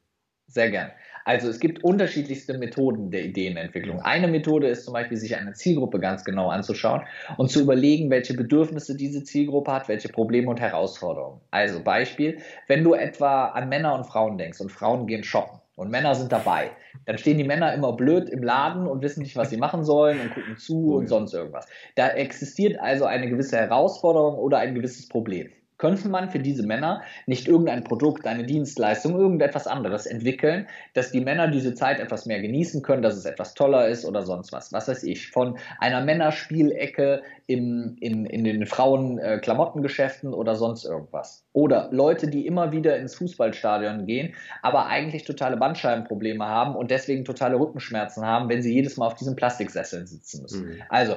[0.48, 0.92] Sehr gern.
[1.26, 4.00] Also es gibt unterschiedlichste Methoden der Ideenentwicklung.
[4.02, 7.02] Eine Methode ist zum Beispiel, sich eine Zielgruppe ganz genau anzuschauen
[7.38, 11.42] und zu überlegen, welche Bedürfnisse diese Zielgruppe hat, welche Probleme und Herausforderungen.
[11.50, 12.38] Also Beispiel,
[12.68, 16.32] wenn du etwa an Männer und Frauen denkst und Frauen gehen shoppen und Männer sind
[16.32, 16.70] dabei,
[17.08, 20.20] dann stehen die Männer immer blöd im Laden und wissen nicht, was sie machen sollen
[20.20, 21.66] und gucken zu und sonst irgendwas.
[21.96, 27.02] Da existiert also eine gewisse Herausforderung oder ein gewisses Problem könnte man für diese Männer
[27.26, 32.42] nicht irgendein Produkt, eine Dienstleistung, irgendetwas anderes entwickeln, dass die Männer diese Zeit etwas mehr
[32.42, 34.72] genießen können, dass es etwas toller ist oder sonst was.
[34.72, 41.46] Was weiß ich, von einer Männerspielecke im, in, in den Frauen-Klamottengeschäften äh, oder sonst irgendwas.
[41.54, 47.26] Oder Leute, die immer wieder ins Fußballstadion gehen, aber eigentlich totale Bandscheibenprobleme haben und deswegen
[47.26, 50.66] totale Rückenschmerzen haben, wenn sie jedes Mal auf diesen Plastiksesseln sitzen müssen.
[50.66, 50.82] Mhm.
[50.90, 51.16] Also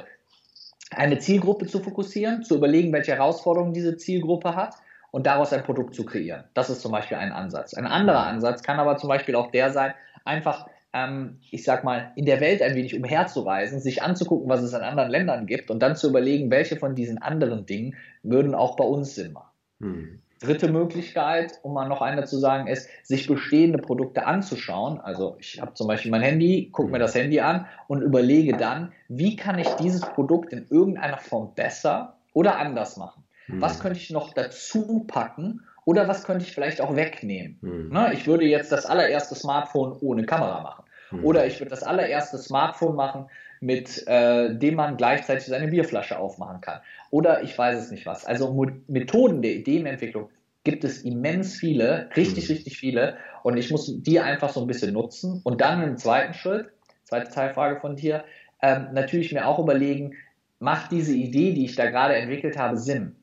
[0.91, 4.75] eine Zielgruppe zu fokussieren, zu überlegen, welche Herausforderungen diese Zielgruppe hat
[5.11, 6.45] und daraus ein Produkt zu kreieren.
[6.55, 7.75] Das ist zum Beispiel ein Ansatz.
[7.75, 12.13] Ein anderer Ansatz kann aber zum Beispiel auch der sein, einfach, ähm, ich sag mal,
[12.17, 15.81] in der Welt ein wenig umherzureisen, sich anzugucken, was es in anderen Ländern gibt und
[15.81, 19.51] dann zu überlegen, welche von diesen anderen Dingen würden auch bei uns Sinn machen.
[19.81, 20.21] Hm.
[20.41, 25.01] Dritte Möglichkeit, um mal noch eine zu sagen, ist, sich bestehende Produkte anzuschauen.
[25.01, 28.93] Also ich habe zum Beispiel mein Handy, gucke mir das Handy an und überlege dann,
[29.09, 33.25] wie kann ich dieses Produkt in irgendeiner Form besser oder anders machen?
[33.51, 37.59] Was könnte ich noch dazu packen oder was könnte ich vielleicht auch wegnehmen?
[37.63, 37.89] Mhm.
[37.89, 40.85] Ne, ich würde jetzt das allererste Smartphone ohne Kamera machen.
[41.11, 41.25] Mhm.
[41.25, 43.27] Oder ich würde das allererste Smartphone machen,
[43.61, 46.81] mit äh, dem man gleichzeitig seine Bierflasche aufmachen kann.
[47.11, 48.25] Oder ich weiß es nicht was.
[48.25, 48.53] Also
[48.87, 50.29] Methoden der Ideenentwicklung
[50.65, 52.55] gibt es immens viele, richtig, mhm.
[52.55, 53.17] richtig viele.
[53.43, 55.41] Und ich muss die einfach so ein bisschen nutzen.
[55.45, 56.69] Und dann im zweiten Schritt,
[57.05, 58.25] zweite Teilfrage von dir,
[58.61, 60.15] ähm, natürlich mir auch überlegen,
[60.59, 63.15] macht diese Idee, die ich da gerade entwickelt habe, Sinn?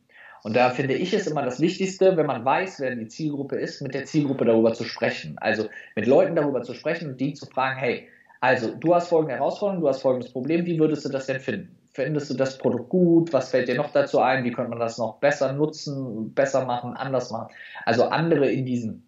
[0.44, 3.82] Und da finde ich es immer das Wichtigste, wenn man weiß, wer die Zielgruppe ist,
[3.82, 5.38] mit der Zielgruppe darüber zu sprechen.
[5.40, 8.08] Also mit Leuten darüber zu sprechen und die zu fragen, hey,
[8.46, 11.76] also du hast folgende Herausforderung, du hast folgendes Problem, wie würdest du das denn finden?
[11.94, 13.34] Findest du das Produkt gut?
[13.34, 14.44] Was fällt dir noch dazu ein?
[14.44, 17.54] Wie könnte man das noch besser nutzen, besser machen, anders machen?
[17.86, 19.05] Also andere in diesen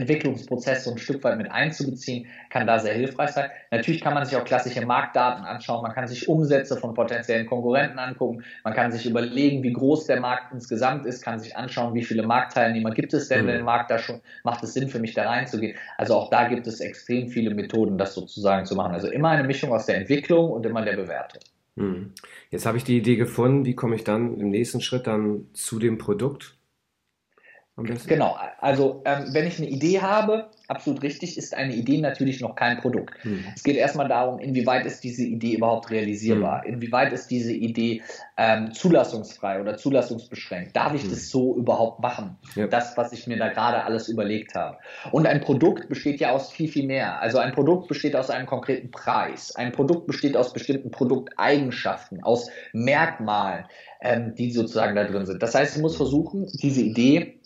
[0.00, 3.50] Entwicklungsprozess so ein Stück weit mit einzubeziehen, kann da sehr hilfreich sein.
[3.70, 7.98] Natürlich kann man sich auch klassische Marktdaten anschauen, man kann sich Umsätze von potenziellen Konkurrenten
[7.98, 12.02] angucken, man kann sich überlegen, wie groß der Markt insgesamt ist, kann sich anschauen, wie
[12.02, 13.50] viele Marktteilnehmer gibt es denn mhm.
[13.50, 15.76] im Markt da schon, macht es Sinn für mich da reinzugehen.
[15.96, 18.92] Also auch da gibt es extrem viele Methoden, das sozusagen zu machen.
[18.92, 21.40] Also immer eine Mischung aus der Entwicklung und immer der Bewertung.
[21.76, 22.12] Mhm.
[22.50, 25.78] Jetzt habe ich die Idee gefunden, wie komme ich dann im nächsten Schritt dann zu
[25.78, 26.56] dem Produkt?
[28.06, 32.54] Genau, also ähm, wenn ich eine Idee habe, absolut richtig, ist eine Idee natürlich noch
[32.54, 33.14] kein Produkt.
[33.22, 33.44] Hm.
[33.54, 36.62] Es geht erstmal darum, inwieweit ist diese Idee überhaupt realisierbar?
[36.64, 36.74] Hm.
[36.74, 38.02] Inwieweit ist diese Idee
[38.36, 40.76] ähm, zulassungsfrei oder zulassungsbeschränkt?
[40.76, 41.10] Darf ich hm.
[41.10, 42.36] das so überhaupt machen?
[42.54, 42.66] Ja.
[42.68, 44.78] Das, was ich mir da gerade alles überlegt habe.
[45.10, 47.20] Und ein Produkt besteht ja aus viel, viel mehr.
[47.20, 49.54] Also ein Produkt besteht aus einem konkreten Preis.
[49.56, 53.64] Ein Produkt besteht aus bestimmten Produkteigenschaften, aus Merkmalen,
[54.00, 55.42] ähm, die sozusagen da drin sind.
[55.42, 57.39] Das heißt, ich muss versuchen, diese Idee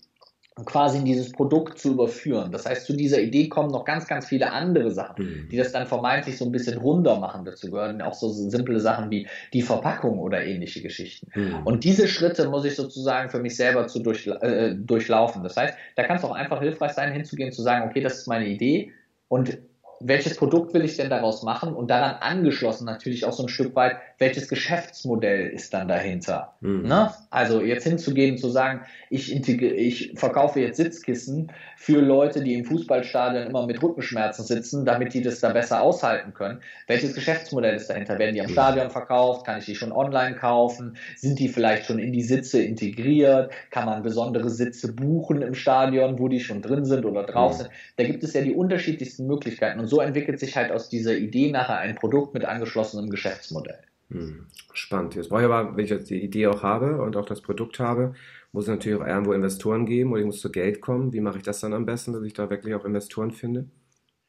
[0.65, 2.53] quasi in dieses Produkt zu überführen.
[2.53, 5.49] Das heißt, zu dieser Idee kommen noch ganz, ganz viele andere Sachen, mhm.
[5.51, 7.45] die das dann vermeintlich so ein bisschen runder machen.
[7.45, 11.29] Dazu gehören auch so simple Sachen wie die Verpackung oder ähnliche Geschichten.
[11.35, 11.63] Mhm.
[11.65, 15.43] Und diese Schritte muss ich sozusagen für mich selber zu durchla äh, durchlaufen.
[15.43, 18.29] Das heißt, da kann es auch einfach hilfreich sein, hinzugehen, zu sagen, okay, das ist
[18.29, 18.93] meine Idee
[19.27, 19.59] und
[20.01, 23.75] welches Produkt will ich denn daraus machen und daran angeschlossen natürlich auch so ein Stück
[23.75, 26.55] weit, welches Geschäftsmodell ist dann dahinter.
[26.61, 26.83] Mhm.
[26.83, 27.11] Ne?
[27.31, 32.65] Also jetzt hinzugehen und zu sagen, ich, ich verkaufe jetzt Sitzkissen für Leute, die im
[32.65, 36.61] Fußballstadion immer mit Rückenschmerzen sitzen, damit die das da besser aushalten können.
[36.87, 38.19] Welches Geschäftsmodell ist dahinter?
[38.19, 39.47] Werden die am Stadion verkauft?
[39.47, 40.97] Kann ich die schon online kaufen?
[41.17, 43.53] Sind die vielleicht schon in die Sitze integriert?
[43.71, 47.59] Kann man besondere Sitze buchen im Stadion, wo die schon drin sind oder drauf mhm.
[47.59, 47.71] sind?
[47.97, 49.81] Da gibt es ja die unterschiedlichsten Möglichkeiten.
[49.81, 53.79] Und so entwickelt sich halt aus dieser Idee nachher ein Produkt mit angeschlossenem Geschäftsmodell.
[54.11, 55.15] Hm, spannend.
[55.15, 57.79] Jetzt brauche ich aber, wenn ich jetzt die Idee auch habe und auch das Produkt
[57.81, 58.15] habe,
[58.53, 61.13] muss es natürlich auch irgendwo Investoren geben oder ich muss zu Geld kommen.
[61.13, 63.69] Wie mache ich das dann am besten, dass ich da wirklich auch Investoren finde?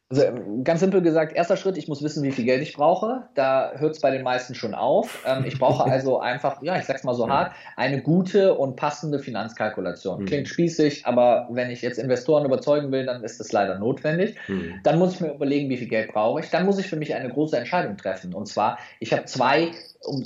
[0.10, 3.24] Also ähm, ganz simpel gesagt, erster Schritt, ich muss wissen, wie viel Geld ich brauche.
[3.34, 5.24] Da hört es bei den meisten schon auf.
[5.26, 9.18] Ähm, ich brauche also einfach, ja, ich sag's mal so hart, eine gute und passende
[9.18, 10.22] Finanzkalkulation.
[10.22, 10.26] Mhm.
[10.26, 14.36] Klingt spießig, aber wenn ich jetzt Investoren überzeugen will, dann ist das leider notwendig.
[14.48, 14.76] Mhm.
[14.84, 16.52] Dann muss ich mir überlegen, wie viel Geld brauche ich.
[16.52, 18.36] Dann muss ich für mich eine große Entscheidung treffen.
[18.36, 19.72] Und zwar, ich habe zwei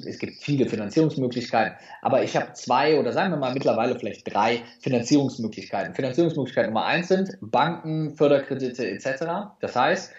[0.05, 4.61] es gibt viele Finanzierungsmöglichkeiten, aber ich habe zwei oder sagen wir mal mittlerweile vielleicht drei
[4.81, 5.93] Finanzierungsmöglichkeiten.
[5.93, 9.25] Finanzierungsmöglichkeit Nummer eins sind Banken, Förderkredite etc.
[9.61, 10.11] Das heißt,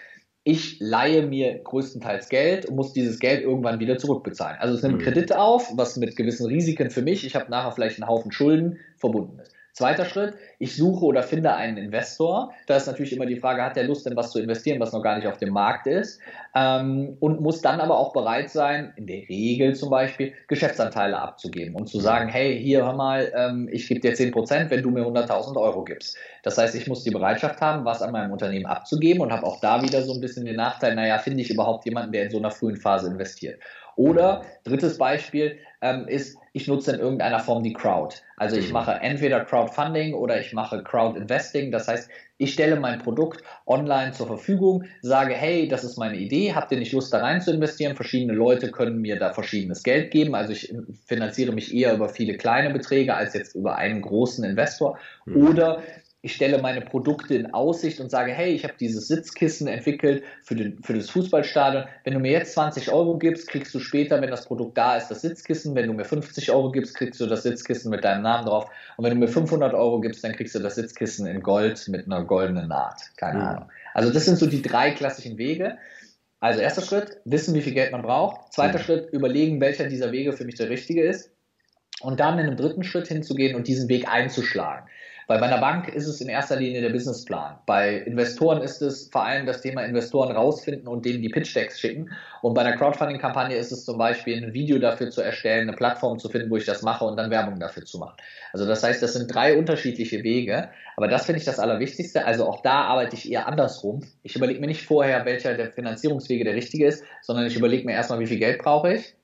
[0.43, 4.57] ich leihe mir größtenteils Geld und muss dieses Geld irgendwann wieder zurückbezahlen.
[4.59, 5.03] Also es nimmt mhm.
[5.03, 8.79] Kredite auf, was mit gewissen Risiken für mich, ich habe nachher vielleicht einen Haufen Schulden
[8.97, 9.53] verbunden ist.
[9.73, 12.51] Zweiter Schritt, ich suche oder finde einen Investor.
[12.67, 15.01] Da ist natürlich immer die Frage, hat der Lust, in was zu investieren, was noch
[15.01, 16.19] gar nicht auf dem Markt ist?
[16.53, 21.75] Ähm, und muss dann aber auch bereit sein, in der Regel zum Beispiel, Geschäftsanteile abzugeben
[21.75, 24.91] und zu sagen, hey, hier, hör mal, ähm, ich gebe dir 10 Prozent, wenn du
[24.91, 26.17] mir 100.000 Euro gibst.
[26.43, 29.61] Das heißt, ich muss die Bereitschaft haben, was an meinem Unternehmen abzugeben und habe auch
[29.61, 32.37] da wieder so ein bisschen den Nachteil, naja, finde ich überhaupt jemanden, der in so
[32.39, 33.59] einer frühen Phase investiert?
[34.01, 38.15] Oder drittes Beispiel ähm, ist, ich nutze in irgendeiner Form die Crowd.
[38.35, 38.73] Also ich mhm.
[38.73, 41.71] mache entweder Crowdfunding oder ich mache Crowdinvesting.
[41.71, 46.55] Das heißt, ich stelle mein Produkt online zur Verfügung, sage, hey, das ist meine Idee,
[46.55, 47.95] habt ihr nicht Lust da rein zu investieren?
[47.95, 50.33] Verschiedene Leute können mir da verschiedenes Geld geben.
[50.33, 50.73] Also ich
[51.05, 54.97] finanziere mich eher über viele kleine Beträge als jetzt über einen großen Investor.
[55.25, 55.47] Mhm.
[55.47, 55.83] Oder
[56.23, 60.55] ich stelle meine Produkte in Aussicht und sage, hey, ich habe dieses Sitzkissen entwickelt für,
[60.55, 61.85] den, für das Fußballstadion.
[62.03, 65.07] Wenn du mir jetzt 20 Euro gibst, kriegst du später, wenn das Produkt da ist,
[65.07, 65.73] das Sitzkissen.
[65.73, 68.69] Wenn du mir 50 Euro gibst, kriegst du das Sitzkissen mit deinem Namen drauf.
[68.97, 72.05] Und wenn du mir 500 Euro gibst, dann kriegst du das Sitzkissen in Gold mit
[72.05, 73.01] einer goldenen Naht.
[73.17, 73.49] Keine ja.
[73.49, 73.69] Ahnung.
[73.95, 75.79] Also das sind so die drei klassischen Wege.
[76.39, 78.53] Also erster Schritt, wissen, wie viel Geld man braucht.
[78.53, 78.83] Zweiter ja.
[78.83, 81.31] Schritt, überlegen, welcher dieser Wege für mich der richtige ist.
[81.99, 84.87] Und dann in einem dritten Schritt hinzugehen und diesen Weg einzuschlagen.
[85.39, 87.59] Bei einer Bank ist es in erster Linie der Businessplan.
[87.65, 92.09] Bei Investoren ist es vor allem das Thema Investoren rausfinden und denen die Pitch-Decks schicken.
[92.41, 96.19] Und bei einer Crowdfunding-Kampagne ist es zum Beispiel ein Video dafür zu erstellen, eine Plattform
[96.19, 98.17] zu finden, wo ich das mache und dann Werbung dafür zu machen.
[98.51, 100.67] Also das heißt, das sind drei unterschiedliche Wege.
[100.97, 102.25] Aber das finde ich das Allerwichtigste.
[102.25, 104.01] Also auch da arbeite ich eher andersrum.
[104.23, 107.93] Ich überlege mir nicht vorher, welcher der Finanzierungswege der richtige ist, sondern ich überlege mir
[107.93, 109.15] erstmal, wie viel Geld brauche ich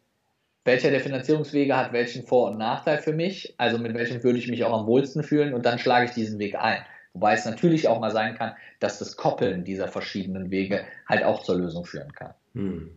[0.68, 4.50] welcher der Finanzierungswege hat welchen Vor- und Nachteil für mich, also mit welchem würde ich
[4.50, 6.82] mich auch am wohlsten fühlen und dann schlage ich diesen Weg ein.
[7.14, 11.42] Wobei es natürlich auch mal sein kann, dass das Koppeln dieser verschiedenen Wege halt auch
[11.42, 12.34] zur Lösung führen kann.
[12.54, 12.92] Hm.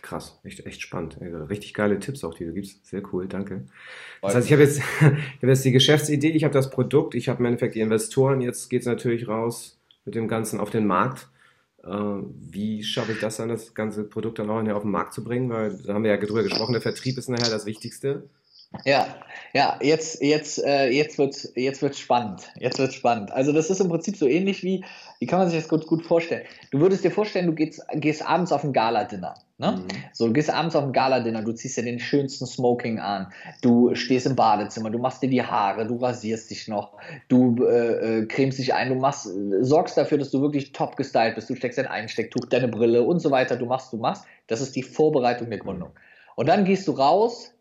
[0.00, 1.18] Krass, echt, echt spannend.
[1.20, 2.86] Richtig geile Tipps auch, die du gibst.
[2.86, 3.66] Sehr cool, danke.
[4.20, 7.28] Das heißt, ich habe jetzt, ich habe jetzt die Geschäftsidee, ich habe das Produkt, ich
[7.28, 10.86] habe im Endeffekt die Investoren, jetzt geht es natürlich raus mit dem Ganzen auf den
[10.86, 11.28] Markt.
[11.84, 15.24] Äh, wie schaffe ich das dann, das ganze Produkt dann auch auf den Markt zu
[15.24, 15.50] bringen?
[15.50, 18.28] Weil da haben wir ja drüber gesprochen, der Vertrieb ist nachher das Wichtigste.
[18.84, 19.06] Ja,
[19.52, 22.50] ja, jetzt, jetzt, äh, jetzt wird jetzt wird's spannend.
[22.58, 23.30] Jetzt wird's spannend.
[23.30, 24.84] Also das ist im Prinzip so ähnlich wie,
[25.18, 26.46] wie kann man sich das gut, gut vorstellen?
[26.70, 29.34] Du würdest dir vorstellen, du gehst, gehst abends auf ein Gala-Dinner.
[29.62, 29.70] Ne?
[29.70, 29.86] Mhm.
[30.12, 33.28] So, du gehst abends auf ein Gala-Dinner, du ziehst dir den schönsten Smoking an,
[33.60, 36.98] du stehst im Badezimmer, du machst dir die Haare, du rasierst dich noch,
[37.28, 39.28] du äh, äh, cremst dich ein, du machst,
[39.60, 43.20] sorgst dafür, dass du wirklich top gestylt bist, du steckst dein Einstecktuch, deine Brille und
[43.20, 44.24] so weiter, du machst, du machst.
[44.48, 45.90] Das ist die Vorbereitung der Gründung.
[46.34, 47.54] Und dann gehst du raus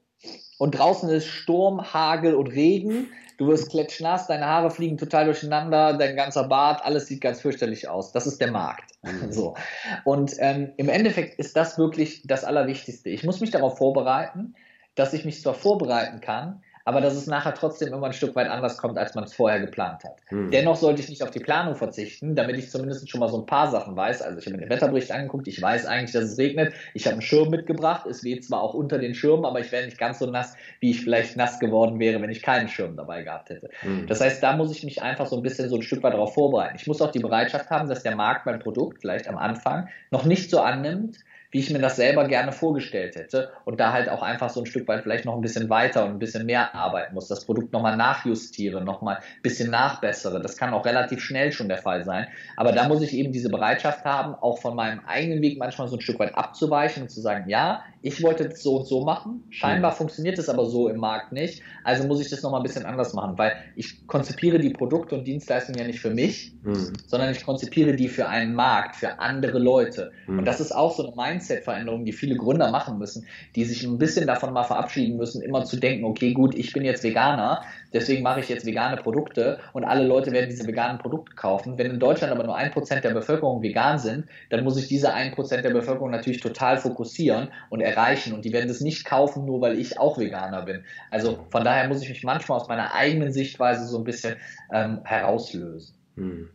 [0.57, 3.09] und draußen ist Sturm, Hagel und Regen.
[3.41, 7.89] Du wirst klatschnass, deine Haare fliegen total durcheinander, dein ganzer Bart, alles sieht ganz fürchterlich
[7.89, 8.11] aus.
[8.11, 8.91] Das ist der Markt.
[9.01, 9.31] Mhm.
[9.31, 9.55] So.
[10.03, 13.09] Und ähm, im Endeffekt ist das wirklich das Allerwichtigste.
[13.09, 14.53] Ich muss mich darauf vorbereiten,
[14.93, 18.49] dass ich mich zwar vorbereiten kann, aber dass es nachher trotzdem immer ein Stück weit
[18.49, 20.17] anders kommt, als man es vorher geplant hat.
[20.27, 20.51] Hm.
[20.51, 23.45] Dennoch sollte ich nicht auf die Planung verzichten, damit ich zumindest schon mal so ein
[23.45, 24.21] paar Sachen weiß.
[24.21, 26.73] Also ich habe mir den Wetterbericht angeguckt, ich weiß eigentlich, dass es regnet.
[26.93, 29.85] Ich habe einen Schirm mitgebracht, es weht zwar auch unter den Schirm, aber ich wäre
[29.85, 33.23] nicht ganz so nass, wie ich vielleicht nass geworden wäre, wenn ich keinen Schirm dabei
[33.23, 33.69] gehabt hätte.
[33.81, 34.07] Hm.
[34.07, 36.33] Das heißt, da muss ich mich einfach so ein bisschen so ein Stück weit darauf
[36.33, 36.75] vorbereiten.
[36.77, 40.25] Ich muss auch die Bereitschaft haben, dass der Markt mein Produkt vielleicht am Anfang noch
[40.25, 41.17] nicht so annimmt,
[41.51, 44.65] wie ich mir das selber gerne vorgestellt hätte und da halt auch einfach so ein
[44.65, 47.73] Stück weit vielleicht noch ein bisschen weiter und ein bisschen mehr arbeiten muss, das Produkt
[47.73, 50.41] nochmal nachjustiere, nochmal ein bisschen nachbessere.
[50.41, 52.27] Das kann auch relativ schnell schon der Fall sein.
[52.55, 55.97] Aber da muss ich eben diese Bereitschaft haben, auch von meinem eigenen Weg manchmal so
[55.97, 59.43] ein Stück weit abzuweichen und zu sagen, ja, ich wollte es so und so machen.
[59.49, 61.61] Scheinbar funktioniert es aber so im Markt nicht.
[61.83, 65.25] Also muss ich das nochmal ein bisschen anders machen, weil ich konzipiere die Produkte und
[65.25, 66.93] Dienstleistungen ja nicht für mich, mhm.
[67.05, 70.11] sondern ich konzipiere die für einen Markt, für andere Leute.
[70.27, 70.39] Mhm.
[70.39, 73.97] Und das ist auch so eine Mindset-Veränderung, die viele Gründer machen müssen, die sich ein
[73.97, 77.61] bisschen davon mal verabschieden müssen, immer zu denken, okay, gut, ich bin jetzt Veganer,
[77.93, 81.77] deswegen mache ich jetzt vegane Produkte und alle Leute werden diese veganen Produkte kaufen.
[81.77, 85.13] Wenn in Deutschland aber nur ein Prozent der Bevölkerung vegan sind, dann muss ich diese
[85.13, 89.45] ein Prozent der Bevölkerung natürlich total fokussieren und erreichen und die werden das nicht kaufen,
[89.45, 90.83] nur weil ich auch Veganer bin.
[91.09, 94.35] Also von daher muss ich mich manchmal aus meiner eigenen Sichtweise so ein bisschen
[94.71, 95.95] ähm, herauslösen.
[96.15, 96.49] Hm.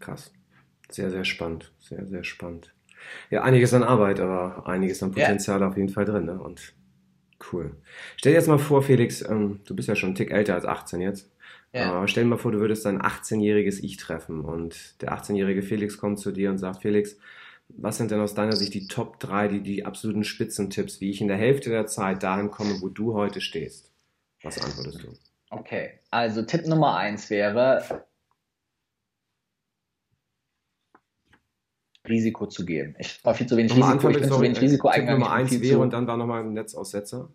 [0.00, 0.32] Krass.
[0.90, 1.72] Sehr, sehr spannend.
[1.80, 2.74] Sehr, sehr spannend.
[3.30, 5.68] Ja, einiges an Arbeit, aber einiges an Potenzial ja.
[5.68, 6.26] auf jeden Fall drin.
[6.26, 6.38] Ne?
[6.38, 6.74] Und
[7.52, 7.76] cool.
[8.16, 10.64] Stell dir jetzt mal vor, Felix, ähm, du bist ja schon einen Tick älter als
[10.64, 11.30] 18 jetzt.
[11.72, 11.92] Ja.
[11.92, 15.98] Aber stell dir mal vor, du würdest dein 18-jähriges Ich treffen und der 18-jährige Felix
[15.98, 17.16] kommt zu dir und sagt, Felix,
[17.76, 21.20] was sind denn aus deiner Sicht die Top 3, die, die absoluten Spitzentipps, wie ich
[21.20, 23.90] in der Hälfte der Zeit dahin komme, wo du heute stehst?
[24.42, 25.08] Was antwortest du?
[25.50, 28.06] Okay, also Tipp Nummer 1 wäre,
[32.08, 32.94] Risiko zu geben.
[32.98, 35.78] Ich war viel zu wenig Risiko, ich bin zu wenig Risiko Tipp Nummer 1 wäre
[35.78, 37.30] und dann war nochmal ein Netzaussetzer.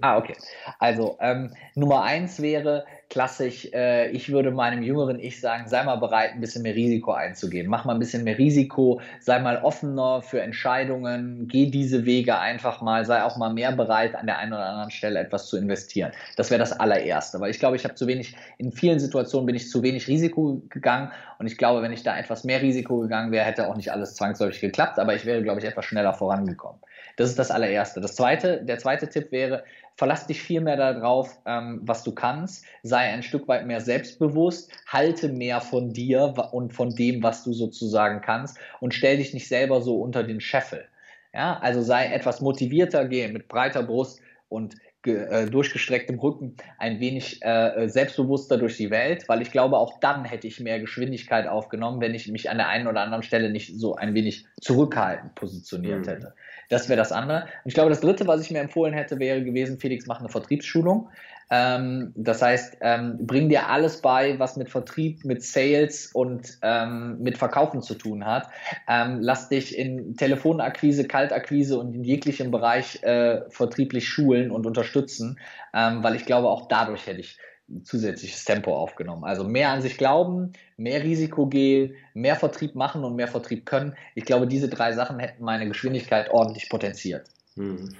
[0.00, 0.36] Ah, okay.
[0.78, 5.96] Also ähm, Nummer eins wäre klassisch, äh, ich würde meinem jüngeren Ich sagen, sei mal
[5.96, 7.66] bereit, ein bisschen mehr Risiko einzugehen.
[7.66, 12.80] Mach mal ein bisschen mehr Risiko, sei mal offener für Entscheidungen, geh diese Wege einfach
[12.80, 16.12] mal, sei auch mal mehr bereit, an der einen oder anderen Stelle etwas zu investieren.
[16.36, 19.56] Das wäre das allererste, weil ich glaube, ich habe zu wenig, in vielen Situationen bin
[19.56, 23.32] ich zu wenig Risiko gegangen und ich glaube, wenn ich da etwas mehr Risiko gegangen
[23.32, 26.80] wäre, hätte auch nicht alles zwangsläufig geklappt, aber ich wäre, glaube ich, etwas schneller vorangekommen.
[27.16, 28.00] Das ist das allererste.
[28.00, 29.64] Das zweite, der zweite Tipp wäre,
[30.00, 34.72] verlass dich viel mehr darauf, ähm, was du kannst, sei ein Stück weit mehr selbstbewusst,
[34.86, 38.56] halte mehr von dir und von dem, was du sozusagen kannst.
[38.80, 40.86] Und stell dich nicht selber so unter den Scheffel.
[41.34, 44.74] Ja, also sei etwas motivierter, geh mit breiter Brust und
[45.06, 50.24] äh, durchgestrecktem Rücken ein wenig äh, selbstbewusster durch die Welt, weil ich glaube, auch dann
[50.24, 53.78] hätte ich mehr Geschwindigkeit aufgenommen, wenn ich mich an der einen oder anderen Stelle nicht
[53.78, 56.10] so ein wenig zurückhaltend positioniert mhm.
[56.10, 56.34] hätte.
[56.68, 57.42] Das wäre das andere.
[57.42, 60.28] Und ich glaube, das dritte, was ich mir empfohlen hätte, wäre gewesen, Felix, mach eine
[60.28, 61.08] Vertriebsschulung.
[61.50, 67.18] Ähm, das heißt, ähm, bring dir alles bei, was mit Vertrieb, mit Sales und ähm,
[67.20, 68.48] mit Verkaufen zu tun hat.
[68.88, 75.40] Ähm, lass dich in Telefonakquise, Kaltakquise und in jeglichem Bereich äh, vertrieblich schulen und unterstützen,
[75.74, 77.36] ähm, weil ich glaube, auch dadurch hätte ich
[77.84, 79.24] zusätzliches Tempo aufgenommen.
[79.24, 83.94] Also mehr an sich glauben, mehr Risiko gehen, mehr Vertrieb machen und mehr Vertrieb können.
[84.14, 87.28] Ich glaube, diese drei Sachen hätten meine Geschwindigkeit ordentlich potenziert.
[87.56, 87.94] Hm.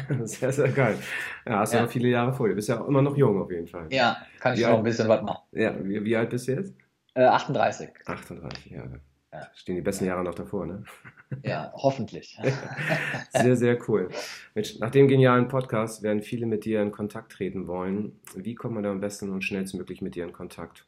[0.24, 0.96] Sehr, sehr geil.
[1.46, 1.82] Ja, hast ja.
[1.82, 2.54] noch viele Jahre vor dir.
[2.54, 3.86] Bist ja auch immer noch jung auf jeden Fall.
[3.90, 5.42] Ja, kann ich wie noch alt, ein bisschen was machen.
[5.52, 6.74] Ja, wie, wie alt bist du jetzt?
[7.14, 7.90] Äh, 38.
[8.04, 9.00] 38 Jahre.
[9.32, 9.48] Ja.
[9.54, 10.84] Stehen die besten Jahre noch davor, ne?
[11.42, 12.38] Ja, hoffentlich.
[13.30, 14.08] sehr, sehr cool.
[14.54, 18.20] Mensch, nach dem genialen Podcast werden viele mit dir in Kontakt treten wollen.
[18.34, 20.86] Wie kommt man da am besten und schnellstmöglich mit dir in Kontakt?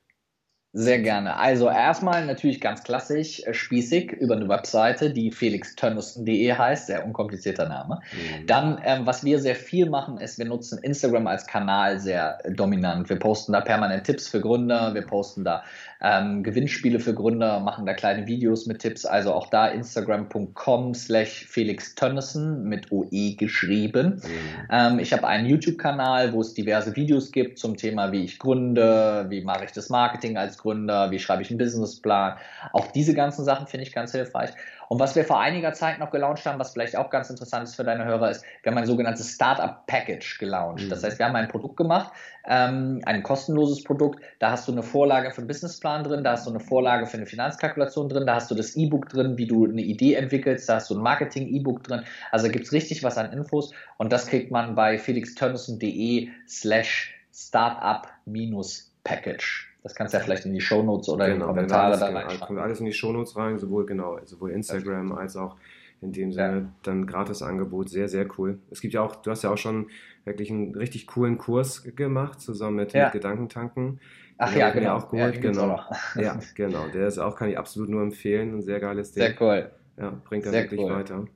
[0.81, 1.37] Sehr gerne.
[1.37, 7.69] Also erstmal natürlich ganz klassisch, äh, spießig über eine Webseite, die felixtönnissen.de heißt, sehr unkomplizierter
[7.69, 8.01] Name.
[8.13, 8.47] Mhm.
[8.47, 13.09] Dann, ähm, was wir sehr viel machen, ist, wir nutzen Instagram als Kanal sehr dominant.
[13.09, 15.65] Wir posten da permanent Tipps für Gründer, wir posten da
[16.01, 19.05] ähm, Gewinnspiele für Gründer, machen da kleine Videos mit Tipps.
[19.05, 24.23] Also auch da instagram.com slash Felix Tönnissen mit OE geschrieben.
[24.23, 24.71] Mhm.
[24.71, 29.27] Ähm, ich habe einen YouTube-Kanal, wo es diverse Videos gibt zum Thema, wie ich gründe,
[29.29, 32.37] wie mache ich das Marketing als Gründer Gründer, wie schreibe ich einen Businessplan.
[32.73, 34.51] Auch diese ganzen Sachen finde ich ganz hilfreich.
[34.89, 37.77] Und was wir vor einiger Zeit noch gelauncht haben, was vielleicht auch ganz interessant ist
[37.77, 40.85] für deine Hörer, ist, wir haben ein sogenanntes Startup Package gelauncht.
[40.85, 40.89] Mhm.
[40.89, 42.11] Das heißt, wir haben ein Produkt gemacht,
[42.47, 44.23] ähm, ein kostenloses Produkt.
[44.39, 47.19] Da hast du eine Vorlage für einen Businessplan drin, da hast du eine Vorlage für
[47.19, 50.77] eine Finanzkalkulation drin, da hast du das E-Book drin, wie du eine Idee entwickelst, da
[50.77, 52.05] hast du ein Marketing-E-Book drin.
[52.31, 59.68] Also gibt es richtig was an Infos und das kriegt man bei felixtönnissen.de slash startup-package.
[59.89, 62.07] Das kannst du ja vielleicht in die Shownotes oder genau, in die Kommentare alles, da
[62.11, 62.29] rein.
[62.29, 65.57] Genau, kommt alles in die Shownotes rein, sowohl genau, sowohl Instagram als auch
[66.03, 66.73] in dem Sinne ja.
[66.83, 68.59] dann gratis Angebot, sehr, sehr cool.
[68.71, 69.89] Es gibt ja auch, du hast ja auch schon
[70.27, 73.05] wirklich einen richtig coolen Kurs gemacht, zusammen mit, ja.
[73.05, 73.99] mit Gedankentanken.
[74.37, 74.97] Ach Den ja, genau.
[74.97, 75.37] Auch geholt.
[75.37, 75.81] Ja, genau.
[76.17, 76.89] ja, genau.
[76.89, 78.57] Der ist auch, kann ich absolut nur empfehlen.
[78.57, 79.23] Ein sehr geiles Ding.
[79.23, 79.71] Sehr cool.
[79.97, 80.93] Ja, bringt dann wirklich cool.
[80.93, 81.27] weiter.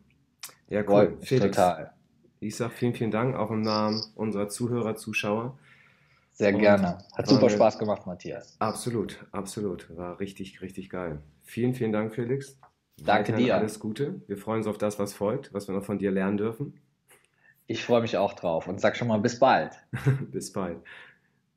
[0.69, 1.17] Ja, cool.
[1.23, 1.93] Felix, total.
[2.39, 5.59] Ich sag vielen, vielen Dank, auch im Namen unserer Zuhörer, Zuschauer.
[6.33, 6.99] Sehr gerne.
[7.15, 8.57] Hat super Spaß gemacht, Matthias.
[8.59, 9.95] Absolut, absolut.
[9.97, 11.21] War richtig, richtig geil.
[11.45, 12.59] Vielen, vielen Dank, Felix.
[13.05, 13.57] Danke dir.
[13.57, 14.23] Alles Gute.
[14.27, 16.81] Wir freuen uns auf das, was folgt, was wir noch von dir lernen dürfen.
[17.67, 19.75] Ich freue mich auch drauf und sag schon mal bis bald.
[20.31, 20.79] bis bald.